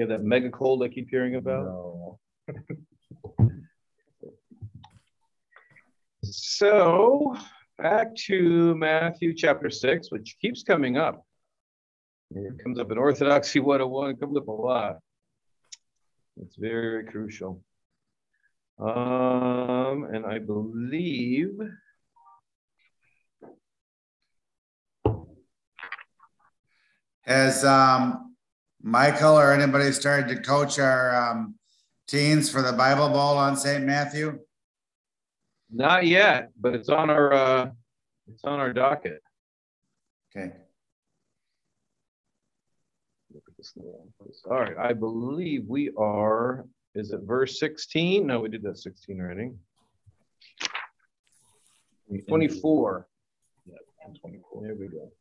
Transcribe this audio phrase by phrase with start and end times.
[0.00, 1.64] you have that mega cold I keep hearing about?
[1.64, 2.18] No.
[6.22, 7.36] so
[7.78, 11.24] back to Matthew chapter 6, which keeps coming up.
[12.30, 14.98] It comes up in Orthodoxy 101, it comes up a lot.
[16.40, 17.62] It's very crucial.
[18.78, 21.58] Um, and I believe
[27.30, 28.34] Has um,
[28.82, 31.54] Michael or anybody started to coach our um,
[32.06, 33.84] teens for the Bible Bowl on St.
[33.84, 34.40] Matthew?
[35.72, 37.70] not yet, but it's on our uh,
[38.32, 39.22] it's on our docket.
[40.36, 40.52] Okay.
[43.32, 43.74] Look at this.
[44.50, 46.66] All right, I believe we are.
[46.94, 48.26] Is it verse 16?
[48.26, 49.52] No, we did that 16 already.
[52.28, 53.06] 24.
[53.66, 53.74] Yeah,
[54.20, 54.62] 24.
[54.62, 55.12] There we go.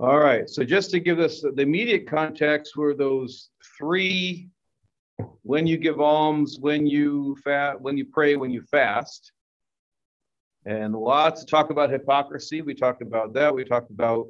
[0.00, 4.48] All right, so just to give us the immediate context were those three
[5.42, 9.32] when you give alms, when you fast, when you pray, when you fast.
[10.64, 12.62] And lots of talk about hypocrisy.
[12.62, 13.54] We talked about that.
[13.54, 14.28] We talked about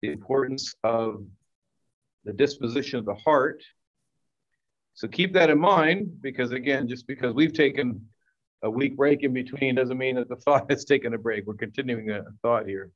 [0.00, 1.24] the importance of
[2.24, 3.62] the disposition of the heart.
[4.94, 8.06] So keep that in mind because, again, just because we've taken
[8.62, 11.46] a week break in between doesn't mean that the thought has taken a break.
[11.46, 12.90] We're continuing a thought here.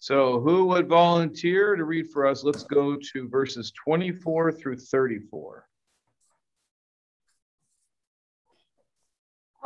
[0.00, 2.44] So, who would volunteer to read for us?
[2.44, 5.66] Let's go to verses 24 through 34.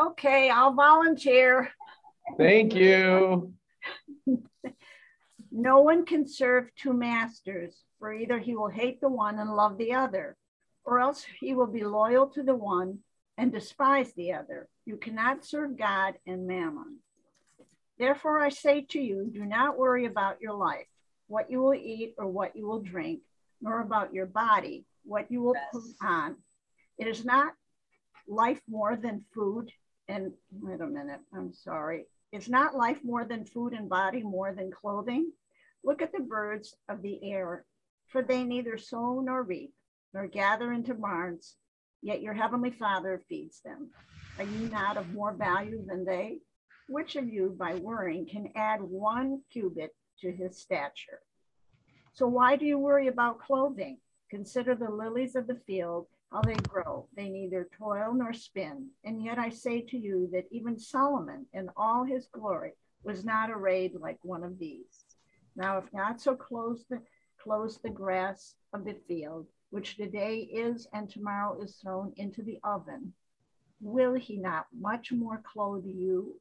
[0.01, 1.71] Okay, I'll volunteer.
[2.39, 3.53] Thank you.
[5.55, 9.77] No one can serve two masters, for either he will hate the one and love
[9.77, 10.39] the other,
[10.83, 13.01] or else he will be loyal to the one
[13.37, 14.67] and despise the other.
[14.87, 17.01] You cannot serve God and mammon.
[17.99, 20.87] Therefore, I say to you, do not worry about your life,
[21.29, 23.21] what you will eat or what you will drink,
[23.61, 26.37] nor about your body, what you will put on.
[26.99, 27.55] It is not
[28.27, 29.71] life more than food
[30.09, 32.07] and wait a minute, I'm sorry.
[32.33, 35.33] Is not life more than food and body more than clothing?
[35.85, 37.65] Look at the birds of the air,
[38.09, 39.73] for they neither sow nor reap,
[40.15, 41.57] nor gather into barns,
[42.03, 43.91] yet your heavenly Father feeds them.
[44.39, 46.39] Are you not of more value than they?
[46.89, 51.21] Which of you, by worrying, can add one cubit to his stature?
[52.13, 53.99] So why do you worry about clothing?
[54.31, 57.07] Consider the lilies of the field how they grow.
[57.15, 58.89] They neither toil nor spin.
[59.05, 62.73] And yet I say to you that even Solomon in all his glory
[63.05, 65.05] was not arrayed like one of these.
[65.57, 67.03] Now, if not so clothes the,
[67.43, 72.59] clothes the grass of the field, which today is and tomorrow is thrown into the
[72.65, 73.13] oven,
[73.81, 76.41] will he not much more clothe you,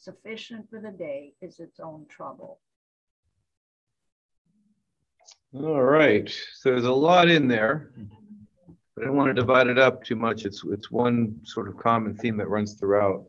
[0.00, 2.58] Sufficient for the day is its own trouble.
[5.54, 6.32] All right.
[6.54, 7.92] So there's a lot in there.
[8.98, 10.46] I don't want to divide it up too much.
[10.46, 13.26] It's it's one sort of common theme that runs throughout.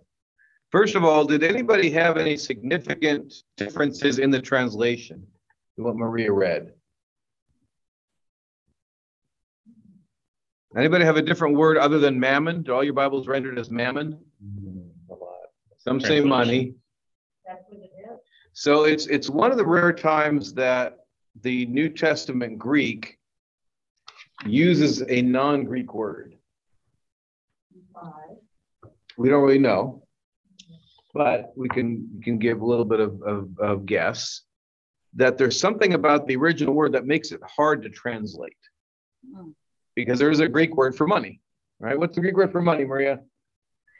[0.69, 5.27] First of all, did anybody have any significant differences in the translation
[5.75, 6.71] to what Maria read?
[10.77, 12.63] Anybody have a different word other than mammon?
[12.63, 14.17] Do all your Bibles rendered as mammon?
[15.85, 16.01] A lot.
[16.01, 16.75] Some say money.
[17.45, 18.19] That's what it is.
[18.53, 20.97] So it's it's one of the rare times that
[21.41, 23.17] the New Testament Greek
[24.45, 26.35] uses a non-Greek word.
[29.17, 30.03] We don't really know,
[31.13, 34.41] but we can we can give a little bit of, of, of guess
[35.15, 38.55] that there's something about the original word that makes it hard to translate
[39.35, 39.51] hmm.
[39.95, 41.41] because there is a Greek word for money,
[41.79, 41.99] right?
[41.99, 43.19] What's the Greek word for money, Maria?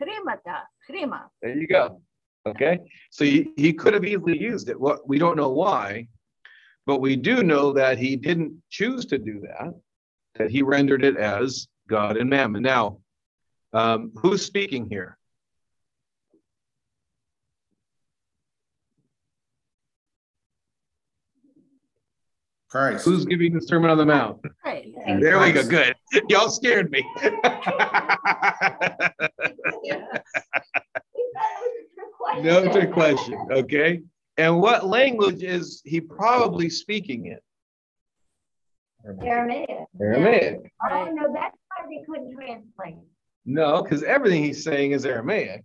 [0.01, 1.23] Chrimata, chrima.
[1.41, 2.01] There you go.
[2.47, 2.79] Okay,
[3.11, 4.79] so he, he could have easily used it.
[4.79, 6.07] What we don't know why,
[6.87, 9.73] but we do know that he didn't choose to do that
[10.35, 12.63] that he rendered it as God and mammon.
[12.63, 12.99] Now,
[13.73, 15.17] um, who's speaking here?
[22.69, 23.03] Christ.
[23.03, 24.39] Who's giving the Sermon on the Mount?
[24.63, 24.93] Right.
[25.05, 25.67] There we go.
[25.67, 25.93] Good.
[26.29, 27.05] Y'all scared me.
[32.41, 33.39] no trick question.
[33.51, 34.01] Okay.
[34.37, 37.39] And what language is he probably speaking in?
[39.23, 39.69] Aramaic.
[39.99, 40.71] Aramaic.
[40.89, 42.95] Oh, no, that's why they couldn't translate.
[43.45, 45.63] No, because everything he's saying is Aramaic.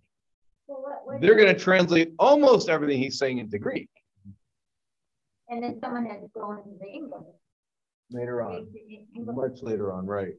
[0.67, 3.91] Well, what- what- They're going to translate almost everything he's saying into Greek
[5.49, 7.23] And then someone had to go into the English.
[8.11, 8.41] later
[9.15, 9.37] English.
[9.37, 10.35] Much later on, right.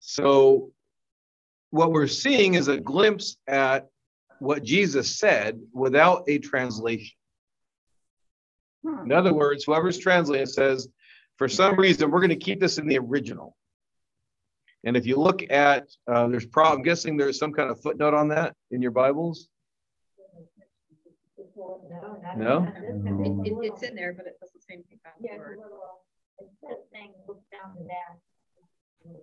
[0.00, 0.72] So
[1.70, 3.88] what we're seeing is a glimpse at
[4.38, 7.16] what Jesus said without a translation.
[8.84, 9.04] Hmm.
[9.06, 10.88] In other words, whoever's translating says,
[11.36, 13.56] for some reason, we're going to keep this in the original.
[14.84, 18.14] And if you look at, uh, there's probably, I'm guessing there's some kind of footnote
[18.14, 19.48] on that in your Bibles.
[22.36, 22.66] No?
[22.66, 25.58] It, it- it's in there, but it does the same thing about the Yeah, word.
[26.40, 27.12] instead of saying,
[27.52, 29.20] down to that.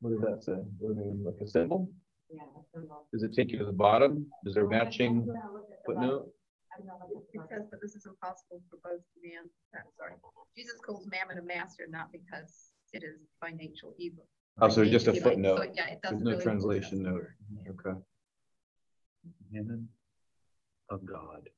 [0.00, 0.60] What does that say?
[0.78, 1.90] What do you mean, Like a symbol?
[2.30, 2.88] Yeah, I don't.
[3.12, 4.26] Does it take you to the bottom?
[4.46, 6.28] Is there matching I'm gonna look at the footnote?
[6.78, 9.90] I'm gonna look at the It says, but this is impossible for both man, I'm
[9.96, 10.12] sorry.
[10.56, 14.26] Jesus calls mammon a master, not because it is by nature evil.
[14.60, 15.70] Oh, so just a So, footnote.
[15.74, 16.42] Yeah, it There's doesn't no really.
[16.42, 17.24] translation note.
[17.68, 17.98] Okay.
[19.52, 19.88] Canon
[20.90, 21.48] of God.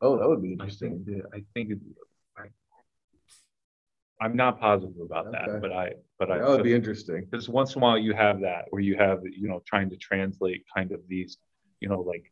[0.00, 1.04] Oh, that would be I interesting.
[1.04, 2.11] think, that- I think, it- I,
[4.22, 5.38] I'm not positive about Okay.
[5.46, 6.38] that, but I, but I.
[6.38, 7.26] That would be interesting.
[7.28, 9.96] Because once in a while you have that, where you have, you know, trying to
[9.96, 11.38] translate kind of these,
[11.80, 12.24] you know, like,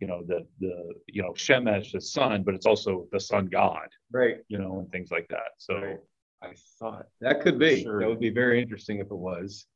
[0.00, 3.88] you know, the, the, you know, Shemesh, the sun, but it's also the sun god,
[4.10, 4.38] Right.
[4.48, 5.52] you know, and things like that.
[5.58, 5.98] So Right.
[6.42, 7.84] I thought, That could be.
[7.84, 8.00] Sure.
[8.00, 9.66] That would be very interesting if it was.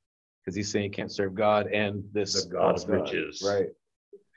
[0.44, 2.44] Because he's saying you can't serve God and this.
[2.44, 3.43] The God of riches.
[3.46, 3.69] Right.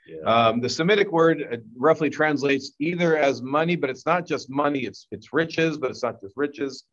[0.06, 4.50] Yeah, Um, the Semitic word uh, roughly translates either as money, but it's not just
[4.50, 6.84] money, it's, it's riches, but it's not just riches.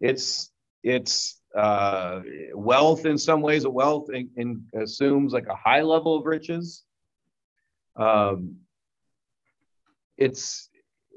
[0.00, 0.50] It's,
[0.82, 2.20] it's, uh,
[2.54, 6.84] wealth in some ways, a wealth in, in assumes like a high level of riches.
[7.96, 8.56] Um,
[10.16, 10.68] it's,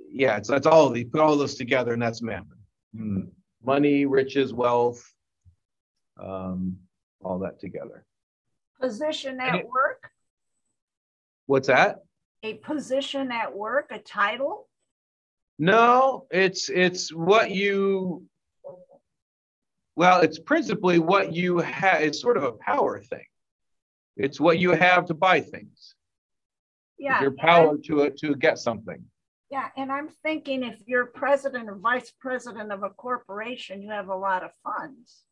[0.10, 2.58] yeah, it's, that's all, you put all those together and that's mammon.
[2.96, 3.20] Hmm.
[3.64, 5.04] Money, riches, wealth,
[6.22, 6.78] um,
[7.24, 8.06] all that together.
[8.80, 10.11] Position at work,
[11.52, 11.98] What's that?
[12.44, 14.70] a position at work, a title.
[15.60, 18.24] No, it's it's what you
[19.98, 22.04] well, it's principally what you have.
[22.04, 23.26] It's sort of a power thing.
[24.16, 25.94] It's what you have to buy things.
[26.98, 27.22] Yeah.
[27.22, 29.04] Your power to to get something.
[29.50, 34.08] Yeah, and I'm thinking if you're president or vice president of a corporation, you have
[34.08, 35.26] a lot of funds.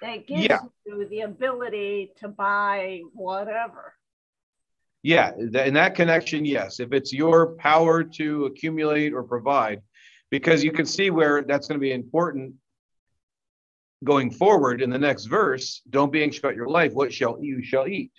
[0.00, 0.60] That gives Yeah.
[0.86, 3.94] you the ability to buy whatever.
[5.02, 6.78] Yeah, in that connection, yes.
[6.78, 9.80] If it's your power to accumulate or provide,
[10.30, 12.54] because you can see where that's going to be important
[14.04, 15.82] going forward in the next verse.
[15.88, 16.92] Don't be anxious about your life.
[16.92, 18.12] What shall you shall eat?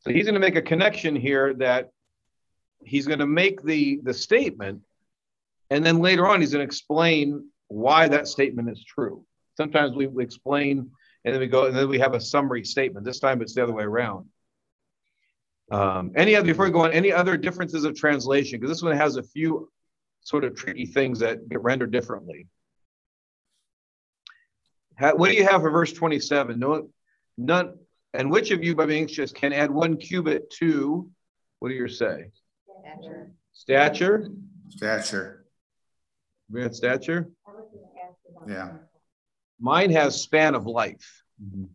[0.00, 1.90] So he's going to make a connection here that
[2.82, 4.80] he's going to make the the statement,
[5.68, 9.24] and then later on he's going to explain why that statement is true.
[9.56, 10.90] Sometimes we explain
[11.24, 13.04] and then we go and then we have a summary statement.
[13.04, 14.26] This time it's the other way around.
[15.70, 18.58] Um, any other before we go on, any other differences of translation?
[18.58, 19.70] Because this one has a few
[20.22, 22.46] sort of tricky things that get rendered differently.
[24.98, 26.58] Ha- what do you have for verse 27?
[26.58, 26.88] No,
[27.38, 27.74] none,
[28.14, 31.08] and which of you, by being anxious, can add one cubit to
[31.60, 32.30] what do you say?
[32.82, 33.30] Stature.
[33.52, 34.28] Stature?
[34.70, 35.46] Stature,
[36.50, 37.30] We had stature?
[37.46, 38.78] I was gonna ask about Yeah.
[39.60, 41.22] Mine has span of life.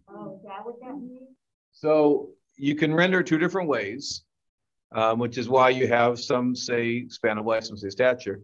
[0.09, 1.35] Oh, is that what that means?
[1.71, 4.23] So you can render two different ways,
[4.93, 8.41] um, which is why you have some say span of life, some say stature.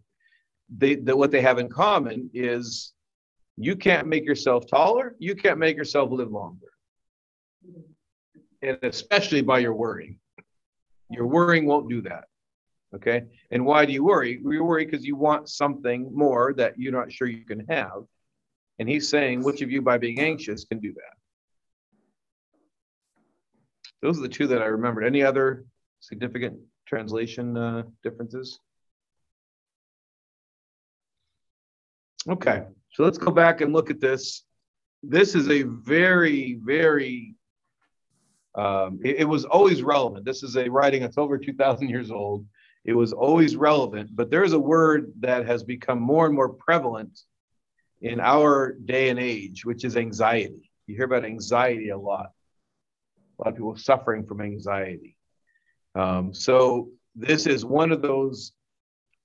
[0.76, 2.94] They, the, what they have in common is
[3.58, 6.68] you can't make yourself taller, you can't make yourself live longer.
[8.62, 10.18] And especially by your worrying.
[11.10, 12.26] Your worrying won't do that.
[12.94, 13.24] Okay.
[13.52, 14.40] And why do you worry?
[14.44, 18.04] You worry because you want something more that you're not sure you can have.
[18.80, 21.21] And he's saying, which of you by being anxious can do that?
[24.02, 25.06] Those are the two that I remembered.
[25.06, 25.66] Any other
[26.00, 28.60] significant translation uh, differences?
[32.28, 34.44] Okay, so let's go back and look at this.
[35.04, 37.36] This is a very, very,
[38.54, 40.26] um, it, it was always relevant.
[40.26, 42.46] This is a writing that's over 2,000 years old.
[42.86, 47.20] It was always relevant, but there's a word that has become more and more prevalent
[48.02, 50.72] in our day and age, which is anxiety.
[50.88, 52.32] You hear about anxiety a lot
[53.42, 55.16] a lot of people suffering from anxiety.
[55.96, 58.54] Um, so this is one of those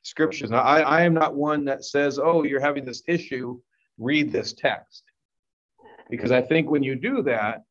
[0.03, 0.51] scriptures.
[0.51, 3.61] Now, I, I am not one that says, "Oh, you're having this issue.
[3.99, 5.05] Read this text,"
[6.11, 7.63] because I think when you do that,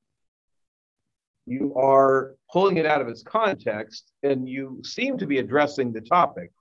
[1.46, 6.02] you are pulling it out of its context and you seem to be addressing the
[6.02, 6.52] topic.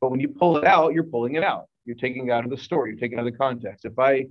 [0.00, 1.68] But when you pull it out, you're pulling it out.
[1.84, 3.84] You're taking it out of the story, you're taking out of the context.
[3.84, 4.26] If I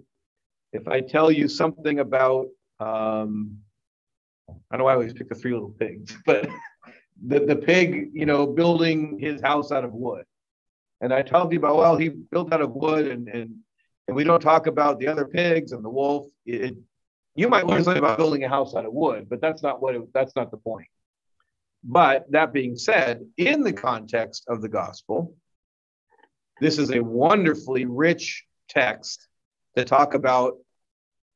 [0.72, 2.48] if I tell you something about
[2.80, 3.60] um,
[4.72, 6.48] I know I always pick the three little pigs, but
[7.26, 10.26] the, the pig, you know, building his house out of wood.
[11.02, 13.56] And I tell about, well, he built out of wood and, and,
[14.08, 16.28] and we don't talk about the other pigs and the wolf.
[16.46, 16.76] It,
[17.36, 19.96] you might learn something about building a house out of wood, but that's not what
[19.96, 20.88] it, that's not the point.
[21.84, 25.36] But that being said, in the context of the gospel,
[26.62, 29.28] this is a wonderfully rich text
[29.76, 30.58] to talk about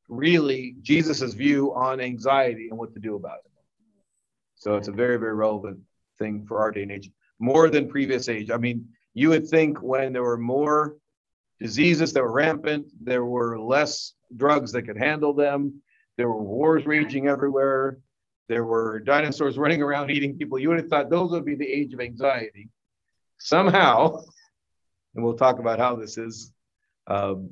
[0.08, 3.50] really Jesus's view on anxiety and what to do about it.
[4.56, 5.80] So it's a very, very relevant
[6.18, 8.50] thing for our day and age, more than previous age.
[8.50, 10.96] I mean, you would think when there were more
[11.60, 15.82] diseases that were rampant, there were less drugs that could handle them,
[16.16, 17.98] there were wars raging everywhere,
[18.48, 20.58] there were dinosaurs running around eating people.
[20.58, 22.70] You would have thought those would be the age of anxiety.
[23.38, 24.22] Somehow,
[25.14, 26.52] and we'll talk about how this is.
[27.06, 27.50] Um,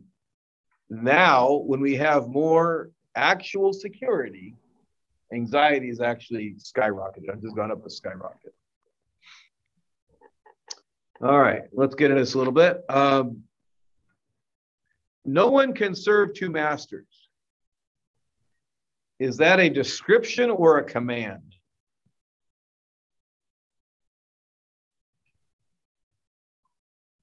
[0.89, 4.55] now, when we have more actual security,
[5.33, 7.31] anxiety is actually skyrocketed.
[7.31, 8.55] I've just gone up a skyrocket.
[11.21, 12.85] All right, let's get into this a little bit.
[12.89, 13.43] Um,
[15.25, 17.07] no one can serve two masters.
[19.19, 21.55] Is that a description or a command?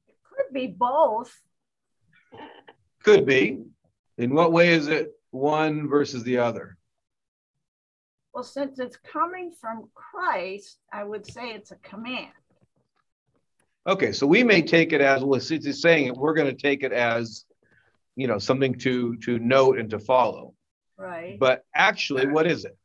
[0.08, 1.32] It could be both.
[3.03, 3.60] Could be.
[4.17, 6.77] In what way is it one versus the other?
[8.33, 12.31] Well, since it's coming from Christ, I would say it's a command.
[13.86, 15.39] Okay, so we may take it as well.
[15.39, 17.45] Since it's saying it, we're going to take it as,
[18.15, 20.53] you know, something to to note and to follow.
[20.98, 21.38] Right.
[21.39, 22.77] But actually, what is it?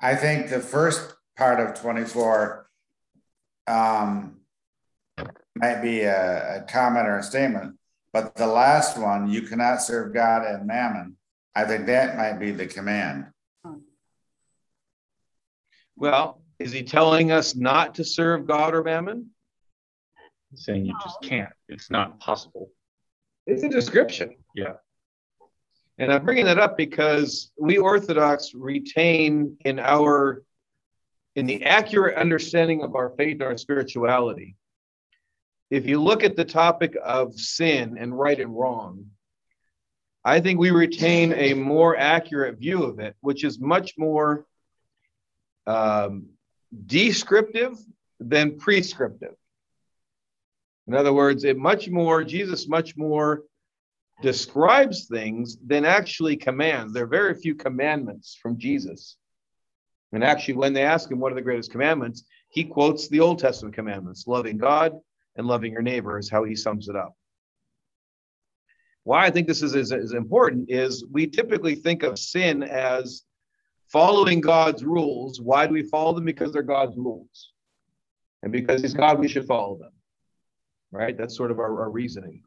[0.00, 2.68] I think the first part of 24
[3.66, 4.40] um,
[5.54, 7.76] might be a, a comment or a statement,
[8.12, 11.16] but the last one, you cannot serve God and mammon,
[11.54, 13.26] I think that might be the command.
[15.96, 19.30] Well, is he telling us not to serve God or mammon?
[20.50, 21.52] He's saying you just can't.
[21.68, 22.70] It's not possible.
[23.46, 24.36] It's a description.
[24.54, 24.74] Yeah.
[25.98, 30.42] And I'm bringing that up because we Orthodox retain in our,
[31.36, 34.56] in the accurate understanding of our faith, and our spirituality.
[35.70, 39.06] If you look at the topic of sin and right and wrong,
[40.24, 44.46] I think we retain a more accurate view of it, which is much more
[45.66, 46.26] um,
[46.86, 47.76] descriptive
[48.20, 49.34] than prescriptive.
[50.86, 53.42] In other words, it much more, Jesus much more
[54.22, 56.92] describes things than actually commands.
[56.92, 59.16] There are very few commandments from Jesus.
[60.12, 63.38] And actually, when they ask him what are the greatest commandments, he quotes the Old
[63.40, 65.00] Testament commandments loving God
[65.36, 67.14] and loving your neighbor, is how he sums it up.
[69.04, 73.22] Why I think this is, is, is important is we typically think of sin as
[73.88, 75.40] following God's rules.
[75.40, 76.24] Why do we follow them?
[76.24, 77.52] Because they're God's rules.
[78.42, 79.92] And because He's God, we should follow them.
[80.90, 81.16] Right?
[81.16, 82.42] That's sort of our, our reasoning.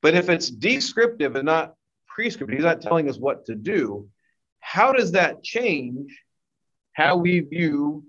[0.00, 1.74] But if it's descriptive and not
[2.06, 4.08] prescriptive, He's not telling us what to do,
[4.60, 6.22] how does that change
[6.92, 8.04] how we view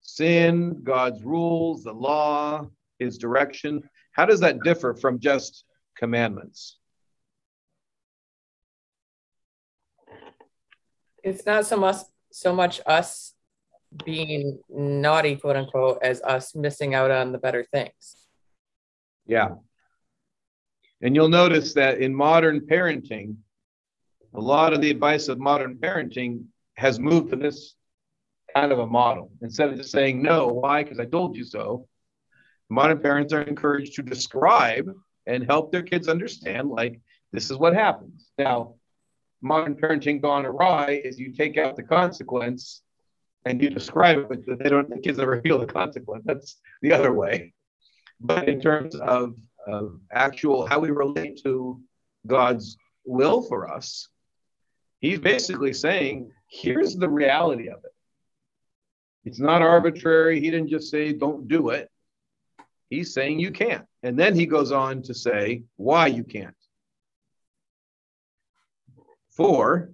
[0.00, 2.68] sin, God's rules, the law,
[3.00, 3.82] His direction?
[4.12, 5.64] How does that differ from just
[5.96, 6.76] commandments?
[11.22, 11.96] it's not so much
[12.32, 13.34] so much us
[14.04, 18.16] being naughty quote unquote as us missing out on the better things
[19.26, 19.50] Yeah.
[21.02, 23.36] And you'll notice that in modern parenting,
[24.34, 27.74] a lot of the advice of modern parenting has moved to this
[28.54, 29.32] kind of a model.
[29.40, 30.82] Instead of just saying no, why?
[30.82, 31.88] Because I told you so.
[32.70, 34.88] Modern parents are encouraged to describe
[35.26, 37.00] and help their kids understand, like,
[37.32, 38.30] this is what happens.
[38.38, 38.74] Now,
[39.42, 42.82] modern parenting gone awry is you take out the consequence
[43.44, 46.22] and you describe it, but they don't, the kids never feel the consequence.
[46.26, 47.54] That's the other way.
[48.20, 49.34] But in terms of,
[49.66, 51.80] of actual how we relate to
[52.26, 54.08] God's will for us,
[55.00, 57.94] he's basically saying, here's the reality of it.
[59.24, 60.40] It's not arbitrary.
[60.40, 61.90] He didn't just say, don't do it.
[62.90, 63.86] He's saying you can't.
[64.02, 66.56] And then he goes on to say why you can't.
[69.30, 69.92] For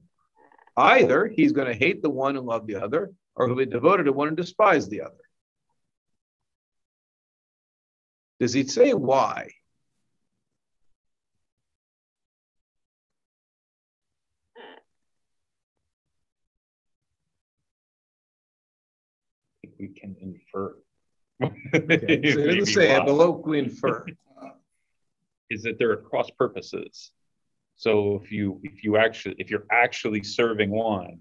[0.76, 4.04] either he's going to hate the one and love the other, or he'll be devoted
[4.04, 5.12] to one and despise the other.
[8.40, 9.50] Does he say why?
[19.78, 20.76] We can infer
[21.42, 23.04] Okay, so it doesn't say it, why.
[23.06, 24.06] but look, we infer.
[25.50, 27.12] is that there are cross purposes.
[27.76, 31.20] So if you if you actually if you're actually serving one,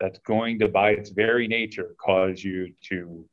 [0.00, 3.24] that's going to by its very nature cause you to,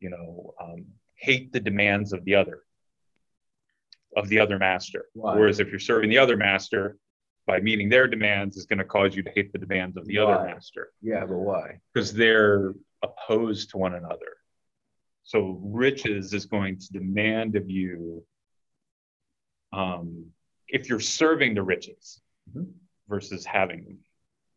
[0.00, 2.62] you know, um, hate the demands of the other,
[4.16, 5.06] of the other master.
[5.14, 5.36] Why?
[5.36, 6.98] Whereas if you're serving the other master,
[7.46, 10.18] by meeting their demands is going to cause you to hate the demands of the
[10.18, 11.78] other master Yeah, but why?
[11.92, 14.36] because they're opposed to one another.
[15.24, 18.22] So riches is going to demand of you,
[19.72, 20.26] um,
[20.68, 22.72] if you're serving the riches Mhm.
[23.08, 23.98] versus having them.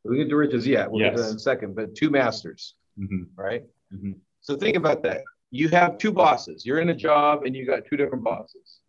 [0.03, 1.31] We get to riches, yeah, we'll get to that Yes.
[1.31, 3.63] in a second, but two masters, Mhm, right?
[3.93, 4.19] mhm.
[4.41, 5.23] So think about that.
[5.51, 6.65] You have two bosses.
[6.65, 8.81] You're in a job and you got two different bosses,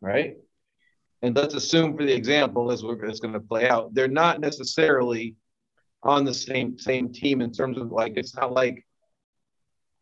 [0.00, 0.36] right?
[1.22, 4.40] And let's assume for the example, as we're it's going to play out, they're not
[4.40, 5.36] necessarily
[6.02, 8.86] on the same same team in terms of like it's not like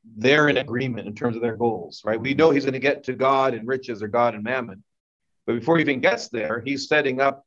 [0.05, 2.21] they're in agreement in terms of their goals, right?
[2.21, 4.83] We know he's going to get to God and riches or God and mammon,
[5.47, 7.47] but before he even gets there, he's setting up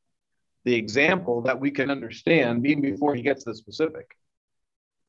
[0.63, 4.15] the example that we can understand even before he gets to the specific.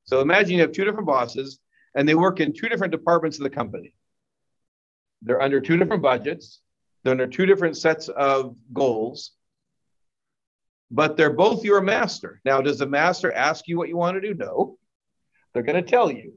[0.04, 1.58] So imagine you have two different bosses
[1.94, 3.94] and they work in two different departments of the company.
[5.22, 6.60] They're under two different budgets,
[7.02, 9.32] they're under two different sets of goals,
[10.90, 12.40] but they're both your master.
[12.44, 14.34] Now, does the master ask you what you want to do?
[14.34, 14.78] No.
[15.52, 16.34] They're going to tell you,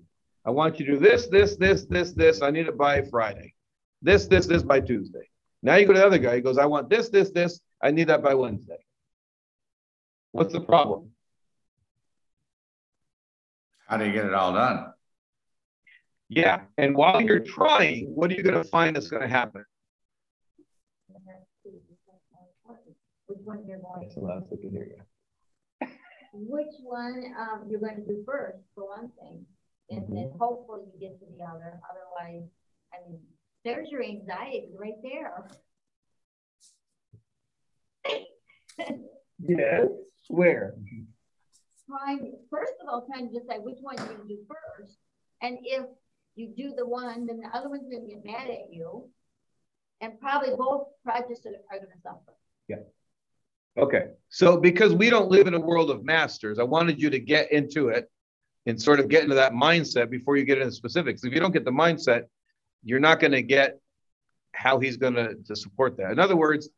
[0.50, 2.42] I want you to do this, this, this, this, this.
[2.42, 3.54] I need it by Friday.
[4.02, 5.30] This, this, this by Tuesday.
[5.62, 7.62] Now you go to the other guy, he goes, I want this, this, this.
[7.84, 8.84] I need that by Wednesday.
[10.32, 11.12] What's the problem?
[13.86, 14.92] How do you get it all done?
[16.30, 16.62] Yeah.
[16.80, 19.64] And while you're trying, what are you going to find that's going to happen?
[23.28, 24.88] Which one you're going, the last I can hear
[25.82, 25.88] you.
[26.34, 29.46] which one, um, you're gonna do first, for one thing.
[29.90, 30.16] And mm-hmm.
[30.16, 32.48] then hopefully you get to the other, otherwise,
[32.94, 33.20] I mean,
[33.66, 35.48] there's your anxiety right there.
[39.42, 39.88] Yes.
[40.28, 40.76] Where?
[41.88, 44.98] Trying, first of all, trying to decide which one you're gonna do first.
[45.42, 45.86] And if
[46.36, 49.10] you do the one, then the other one's gonna get mad at you.
[50.02, 52.36] And probably both projects are are gonna suffer.
[52.68, 52.84] Yeah.
[53.78, 54.08] Okay.
[54.30, 57.52] So because we don't live in a world of masters, I wanted you to get
[57.52, 58.10] into it
[58.70, 61.24] and sort of get into that mindset before you get into specifics.
[61.24, 62.26] If you don't get the mindset,
[62.84, 63.80] you're not going to get
[64.54, 66.12] how he's going to, support that.
[66.12, 66.70] In other words,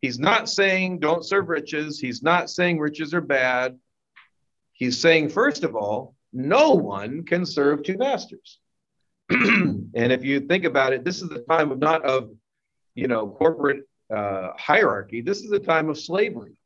[0.00, 1.98] he's not saying don't serve riches.
[1.98, 3.78] He's not saying riches are bad.
[4.72, 8.58] He's saying, first of all, no one can serve two masters.
[9.30, 12.30] and if you think about it, this is the time of not of,
[12.94, 15.20] you know, corporate uh, hierarchy.
[15.22, 16.56] This is a time of slavery,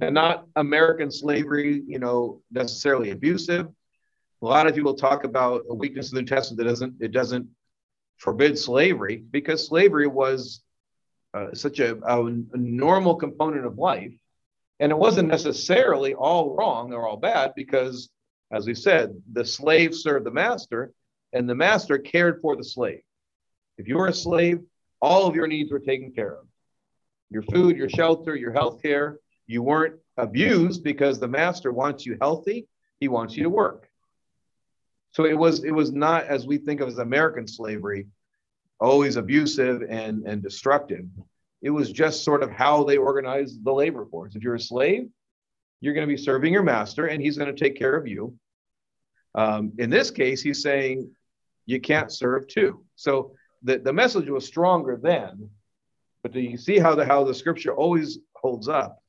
[0.00, 1.82] and not American slavery.
[1.86, 3.68] You know, necessarily abusive.
[4.42, 7.12] A lot of people talk about a weakness of the New Testament that doesn't it
[7.12, 7.48] doesn't
[8.18, 10.62] forbid slavery because slavery was
[11.32, 14.12] uh, such a, a, a normal component of life,
[14.78, 18.10] and it wasn't necessarily all wrong or all bad because,
[18.50, 20.92] as we said, the slave served the master,
[21.32, 23.02] and the master cared for the slave.
[23.78, 24.60] If you were a slave,
[25.00, 26.46] all of your needs were taken care of
[27.30, 29.18] your food, your shelter, your health care.
[29.50, 32.68] You weren't abused because the master wants you healthy,
[33.00, 33.88] he wants you to work.
[35.10, 38.06] So it was it was not as we think of as American slavery,
[38.78, 41.04] always abusive and, and destructive.
[41.62, 44.36] It was just sort of how they organized the labor force.
[44.36, 45.08] If you're a slave,
[45.80, 48.36] you're going to be serving your master and he's going to take care of you.
[49.34, 51.10] Um, in this case, he's saying
[51.66, 52.84] you can't serve two.
[52.94, 53.34] So
[53.64, 55.50] the, the message was stronger then,
[56.22, 59.00] but do you see how the how the scripture always holds up?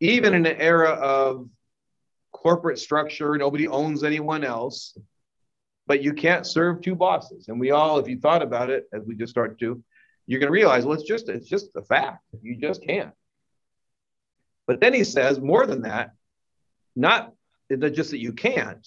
[0.00, 1.48] Even in an era of
[2.32, 4.96] corporate structure, nobody owns anyone else,
[5.86, 7.48] but you can't serve two bosses.
[7.48, 9.82] And we all, if you thought about it, as we just started to,
[10.26, 12.22] you're going to realize, well, it's just it's just a fact.
[12.42, 13.12] You just can't.
[14.66, 16.10] But then he says more than that,
[16.94, 17.32] not
[17.70, 18.86] just that you can't.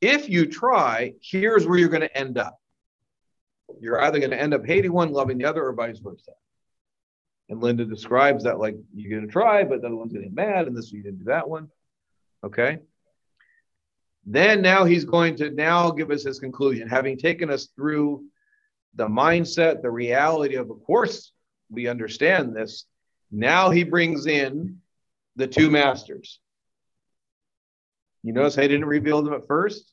[0.00, 2.60] If you try, here's where you're going to end up
[3.78, 6.32] you're either going to end up hating one, loving the other, or vice versa.
[7.50, 10.30] And Linda describes that like you're going to try, but the other one's going to
[10.30, 11.68] get mad, and this you didn't do that one.
[12.44, 12.78] Okay.
[14.24, 18.24] Then now he's going to now give us his conclusion, having taken us through
[18.94, 21.32] the mindset, the reality of, of course,
[21.70, 22.84] we understand this.
[23.32, 24.78] Now he brings in
[25.34, 26.38] the two masters.
[28.22, 29.92] You notice I didn't reveal them at first.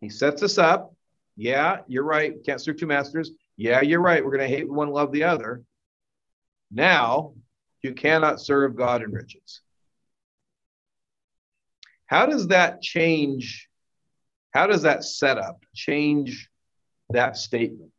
[0.00, 0.94] He sets us up.
[1.36, 2.42] Yeah, you're right.
[2.44, 3.30] Can't serve two masters.
[3.56, 4.24] Yeah, you're right.
[4.24, 5.62] We're going to hate one, love the other.
[6.72, 7.34] Now,
[7.82, 9.60] you cannot serve God in riches.
[12.06, 13.68] How does that change
[14.52, 16.50] How does that setup change
[17.10, 17.90] that statement?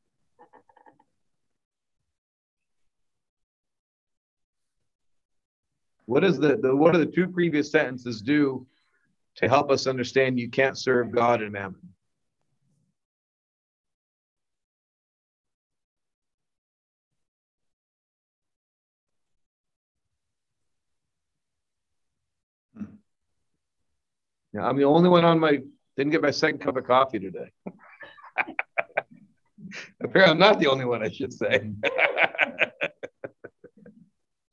[6.06, 8.68] What is the, the what do the two previous sentences do
[9.36, 11.94] to help us understand you can't serve God and mammon?
[24.54, 25.60] Now, I'm the only one on my,
[25.98, 27.52] didn't get my second cup of coffee today.
[30.04, 31.72] Apparently, I'm not the only one, I should say.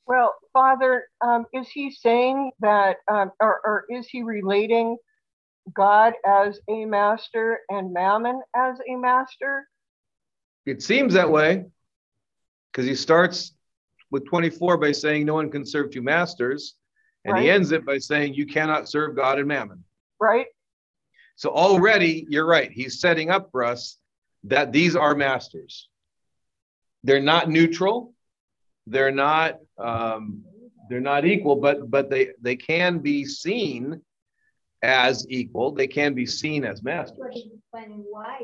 [0.06, 4.96] well, Father, um, is he saying that, um, or, or is he relating
[5.74, 9.68] God as a master and mammon as a master?
[10.64, 11.66] It seems that way
[12.72, 13.52] because he starts
[14.10, 16.76] with 24 by saying no one can serve two masters,
[17.26, 17.42] and right.
[17.42, 19.84] he ends it by saying you cannot serve God and mammon
[20.20, 20.46] right?
[21.36, 22.70] So already, you're right.
[22.70, 23.96] He's setting up for us
[24.44, 25.88] that these are masters.
[27.02, 28.14] They're not neutral.
[28.86, 29.58] They're not.
[29.78, 30.44] Um,
[30.88, 34.02] they're not equal, but but they they can be seen
[34.82, 35.72] as equal.
[35.72, 37.18] They can be seen as masters.
[37.20, 38.40] But he's explaining why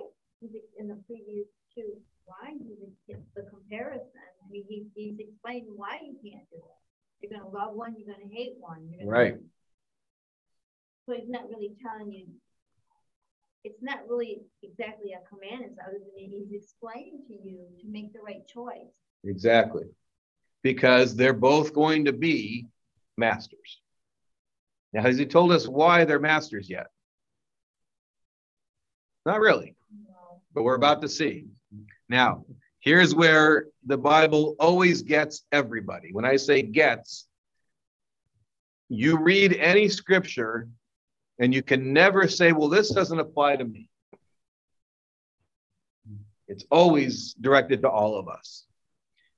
[0.78, 4.10] in the previous two why he's the comparison.
[4.44, 6.76] I mean, he, he's explaining why you can't do it.
[7.20, 8.92] You're going to love one, you're going to hate one.
[9.04, 9.36] right.
[11.06, 12.26] So it's not really telling you,
[13.62, 18.12] it's not really exactly a command, it's other than he's explaining to you to make
[18.12, 18.92] the right choice.
[19.24, 19.84] Exactly.
[20.62, 22.66] Because they're both going to be
[23.16, 23.80] masters.
[24.92, 26.88] Now, has he told us why they're masters yet?
[29.24, 29.74] Not really,
[30.08, 30.40] no.
[30.54, 31.46] but we're about to see.
[32.08, 32.44] Now,
[32.80, 36.12] here's where the Bible always gets everybody.
[36.12, 37.26] When I say gets,
[38.88, 40.68] you read any scripture
[41.38, 43.88] and you can never say, well, this doesn't apply to me.
[46.48, 48.64] It's always directed to all of us.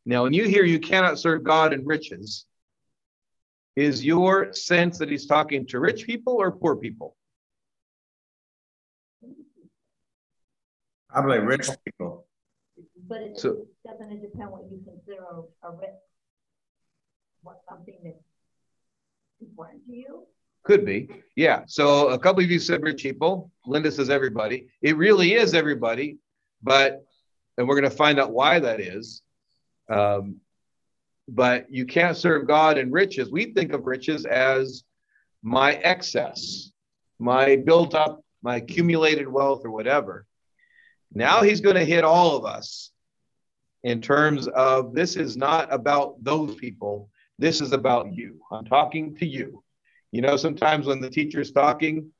[0.04, 2.44] Now, when you hear you cannot serve God and riches,
[3.76, 7.16] is your sense that he's talking to rich people or poor people?
[11.08, 12.26] Probably rich people.
[13.08, 15.24] But it so, doesn't depend what you consider
[15.62, 15.90] a rich,
[17.42, 18.16] what something that's
[19.40, 20.26] important to you?
[20.68, 21.08] Could be.
[21.34, 21.62] Yeah.
[21.66, 23.50] So a couple of you said rich people.
[23.64, 24.66] Linda says everybody.
[24.82, 26.18] It really is everybody,
[26.62, 27.06] but,
[27.56, 29.22] and we're going to find out why that is.
[29.88, 30.42] Um,
[31.26, 33.30] but you can't serve God in riches.
[33.30, 34.84] We think of riches as
[35.42, 36.70] my excess,
[37.18, 40.26] my built up, my accumulated wealth or whatever.
[41.14, 42.90] Now he's going to hit all of us
[43.84, 47.08] in terms of this is not about those people.
[47.38, 48.38] This is about you.
[48.52, 49.62] I'm talking to you.
[50.12, 52.10] You know, sometimes when the teacher's talking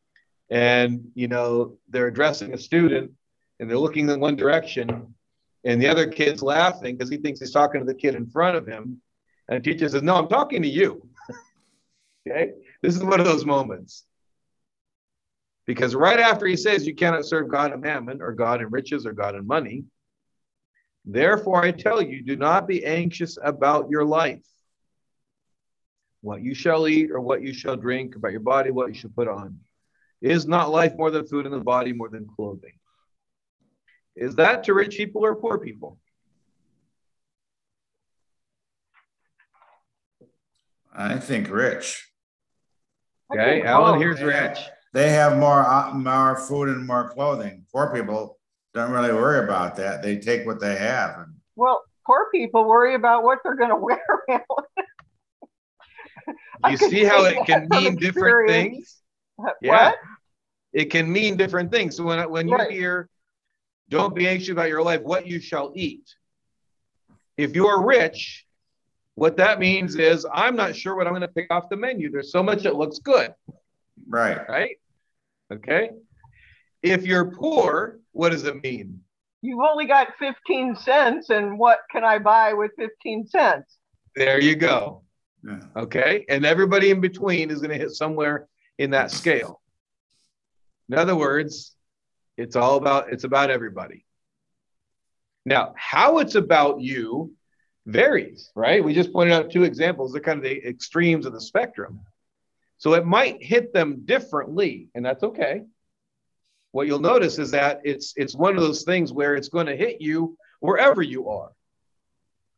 [0.50, 3.12] and, you know, they're addressing a student
[3.58, 5.14] and they're looking in one direction
[5.64, 8.56] and the other kid's laughing because he thinks he's talking to the kid in front
[8.56, 9.00] of him.
[9.48, 11.08] And the teacher says, No, I'm talking to you.
[12.28, 12.52] okay.
[12.82, 14.04] This is one of those moments.
[15.66, 19.04] Because right after he says you cannot serve God and mammon or God and riches
[19.04, 19.84] or God and money,
[21.04, 24.44] therefore I tell you, do not be anxious about your life
[26.20, 29.10] what you shall eat or what you shall drink, about your body, what you shall
[29.14, 29.58] put on.
[30.20, 32.72] Is not life more than food and the body more than clothing?
[34.16, 35.98] Is that to rich people or poor people?
[40.92, 42.04] I think rich.
[43.32, 44.58] Okay, Alan, here's rich.
[44.92, 47.64] They have more uh, more food and more clothing.
[47.70, 48.38] Poor people
[48.74, 50.02] don't really worry about that.
[50.02, 51.26] They take what they have.
[51.54, 54.00] Well, poor people worry about what they're going to wear.
[56.68, 58.96] You see how it can mean different things?
[59.60, 59.90] Yeah.
[59.90, 59.96] What?
[60.72, 61.96] It can mean different things.
[61.96, 62.70] So when, when you right.
[62.70, 63.08] hear,
[63.88, 66.02] don't be anxious about your life, what you shall eat.
[67.36, 68.44] If you're rich,
[69.14, 72.10] what that means is I'm not sure what I'm going to pick off the menu.
[72.10, 73.34] There's so much that looks good.
[74.06, 74.48] Right.
[74.48, 74.76] Right.
[75.52, 75.90] Okay.
[76.82, 79.00] If you're poor, what does it mean?
[79.40, 83.76] You've only got 15 cents, and what can I buy with 15 cents?
[84.16, 85.02] There you go.
[85.44, 85.60] Yeah.
[85.76, 86.24] Okay.
[86.28, 88.48] And everybody in between is going to hit somewhere
[88.78, 89.60] in that scale.
[90.88, 91.74] In other words,
[92.36, 94.04] it's all about it's about everybody.
[95.44, 97.34] Now, how it's about you
[97.86, 98.84] varies, right?
[98.84, 100.12] We just pointed out two examples.
[100.12, 102.00] They're kind of the extremes of the spectrum.
[102.78, 105.62] So it might hit them differently, and that's okay.
[106.72, 109.76] What you'll notice is that it's it's one of those things where it's going to
[109.76, 111.50] hit you wherever you are.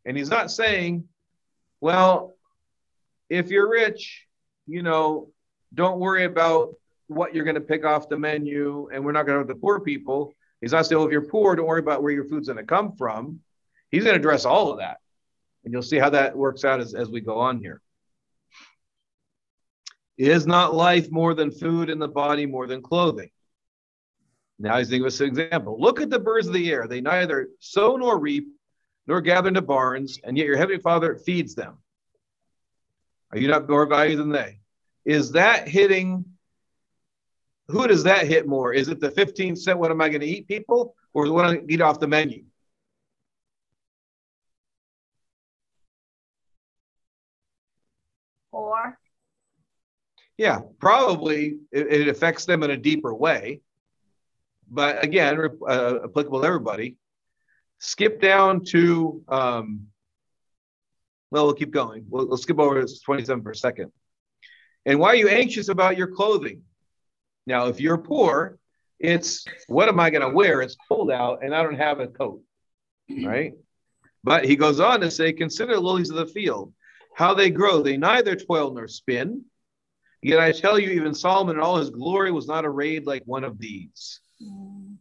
[0.05, 1.09] And he's not saying,
[1.81, 2.35] well,
[3.31, 4.27] if you're rich,
[4.67, 5.31] you know,
[5.73, 6.75] don't worry about
[7.07, 9.55] what you're going to pick off the menu, and we're not going to have the
[9.55, 10.35] poor people.
[10.61, 12.65] He's not saying, well, if you're poor, don't worry about where your food's going to
[12.65, 13.41] come from.
[13.91, 14.99] He's going to address all of that.
[15.65, 17.81] And you'll see how that works out as, as we go on here.
[20.19, 23.31] Is not life more than food and the body more than clothing?
[24.59, 25.81] Now he's thinking of an example.
[25.81, 26.87] Look at the birds of the air.
[26.87, 28.49] They neither sow nor reap
[29.07, 31.79] nor gather into barns, and yet your heavenly Father feeds them.
[33.33, 34.61] Are you not more valuable than they?
[35.05, 36.25] Is that hitting?
[37.69, 38.73] Who does that hit more?
[38.73, 41.45] Is it the 15 cent, what am I going to eat people, or the one
[41.45, 42.45] I eat off the menu?
[48.53, 48.99] Or
[50.37, 53.61] Yeah, probably it, it affects them in a deeper way.
[54.69, 56.97] But again, uh, applicable to everybody.
[57.79, 59.87] Skip down to, um,
[61.31, 62.07] well, we'll keep going.
[62.09, 63.93] We'll, we'll skip over to 27 for a second.
[64.87, 66.63] And why are you anxious about your clothing?
[67.47, 68.59] Now, if you're poor,
[68.99, 70.61] it's what am I going to wear?
[70.63, 72.43] It's cold out and I don't have a coat,
[73.25, 73.55] right?
[74.23, 76.73] But he goes on to say, consider the lilies of the field,
[77.15, 77.83] how they grow.
[77.83, 79.45] They neither toil nor spin.
[80.23, 83.43] Yet I tell you, even Solomon in all his glory was not arrayed like one
[83.43, 84.21] of these.
[84.43, 84.97] Mm.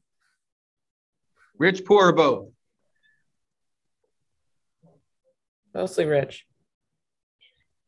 [1.57, 2.47] Rich, poor, both.
[5.73, 6.45] Mostly rich.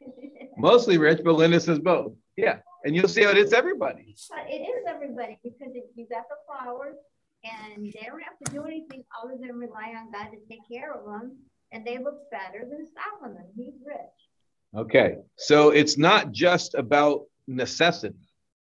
[0.57, 2.13] Mostly rich, but Linda says both.
[2.35, 2.57] Yeah.
[2.83, 4.15] And you'll see how it is everybody.
[4.29, 6.95] But it is everybody because if you got the flowers
[7.43, 10.93] and they don't have to do anything other than rely on God to take care
[10.93, 11.37] of them,
[11.71, 13.45] and they look better than Solomon.
[13.55, 13.97] He's rich.
[14.75, 15.17] Okay.
[15.37, 18.15] So it's not just about necessity.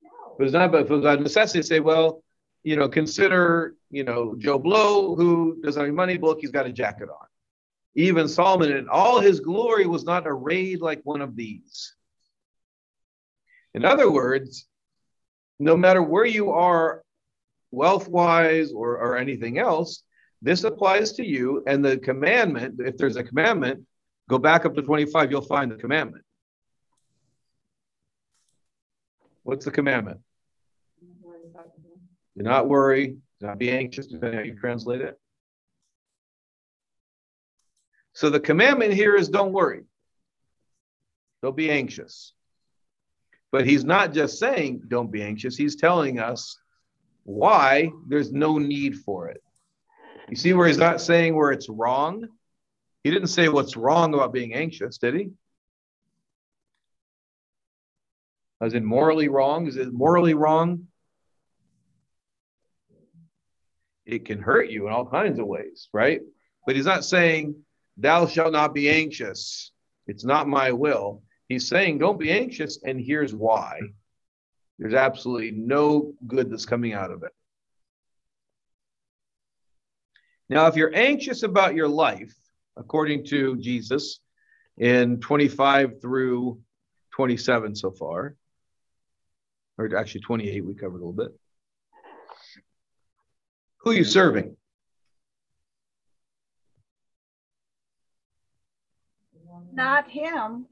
[0.03, 0.11] No.
[0.38, 2.22] But it's not about, if it was about necessity, say, well,
[2.62, 6.51] you know, consider, you know, Joe Blow, who doesn't have any money, but look, he's
[6.51, 7.27] got a jacket on.
[7.95, 11.95] Even Solomon in all his glory was not arrayed like one of these.
[13.75, 14.67] In other words,
[15.59, 17.03] no matter where you are
[17.71, 20.03] wealth wise or, or anything else,
[20.41, 21.63] this applies to you.
[21.67, 23.85] And the commandment, if there's a commandment,
[24.29, 26.25] go back up to 25, you'll find the commandment.
[29.43, 30.21] What's the commandment?
[32.37, 33.09] Do not worry,
[33.41, 35.19] do not be anxious, depending how you translate it.
[38.14, 39.85] So the commandment here is don't worry.
[41.42, 42.33] Don't be anxious.
[43.51, 46.59] But he's not just saying don't be anxious, he's telling us
[47.25, 49.42] why there's no need for it.
[50.29, 52.27] You see where he's not saying where it's wrong?
[53.05, 55.31] He didn't say what's wrong about being anxious, did he?
[58.61, 59.66] As in morally wrong?
[59.66, 60.87] Is it morally wrong?
[64.07, 66.20] It can hurt you in all kinds of ways, right?
[66.64, 67.57] But he's not saying,
[67.97, 69.73] Thou shalt not be anxious.
[70.07, 71.23] It's not my will.
[71.49, 73.81] He's saying, Don't be anxious, and here's why.
[74.79, 77.33] There's absolutely no good that's coming out of it.
[80.49, 82.35] Now, if you're anxious about your life,
[82.77, 84.21] according to Jesus
[84.77, 86.61] in 25 through
[87.13, 88.35] 27 so far,
[89.79, 91.39] or actually 28, we covered a little bit.
[93.79, 94.57] Who are you serving?
[99.73, 100.67] Not him.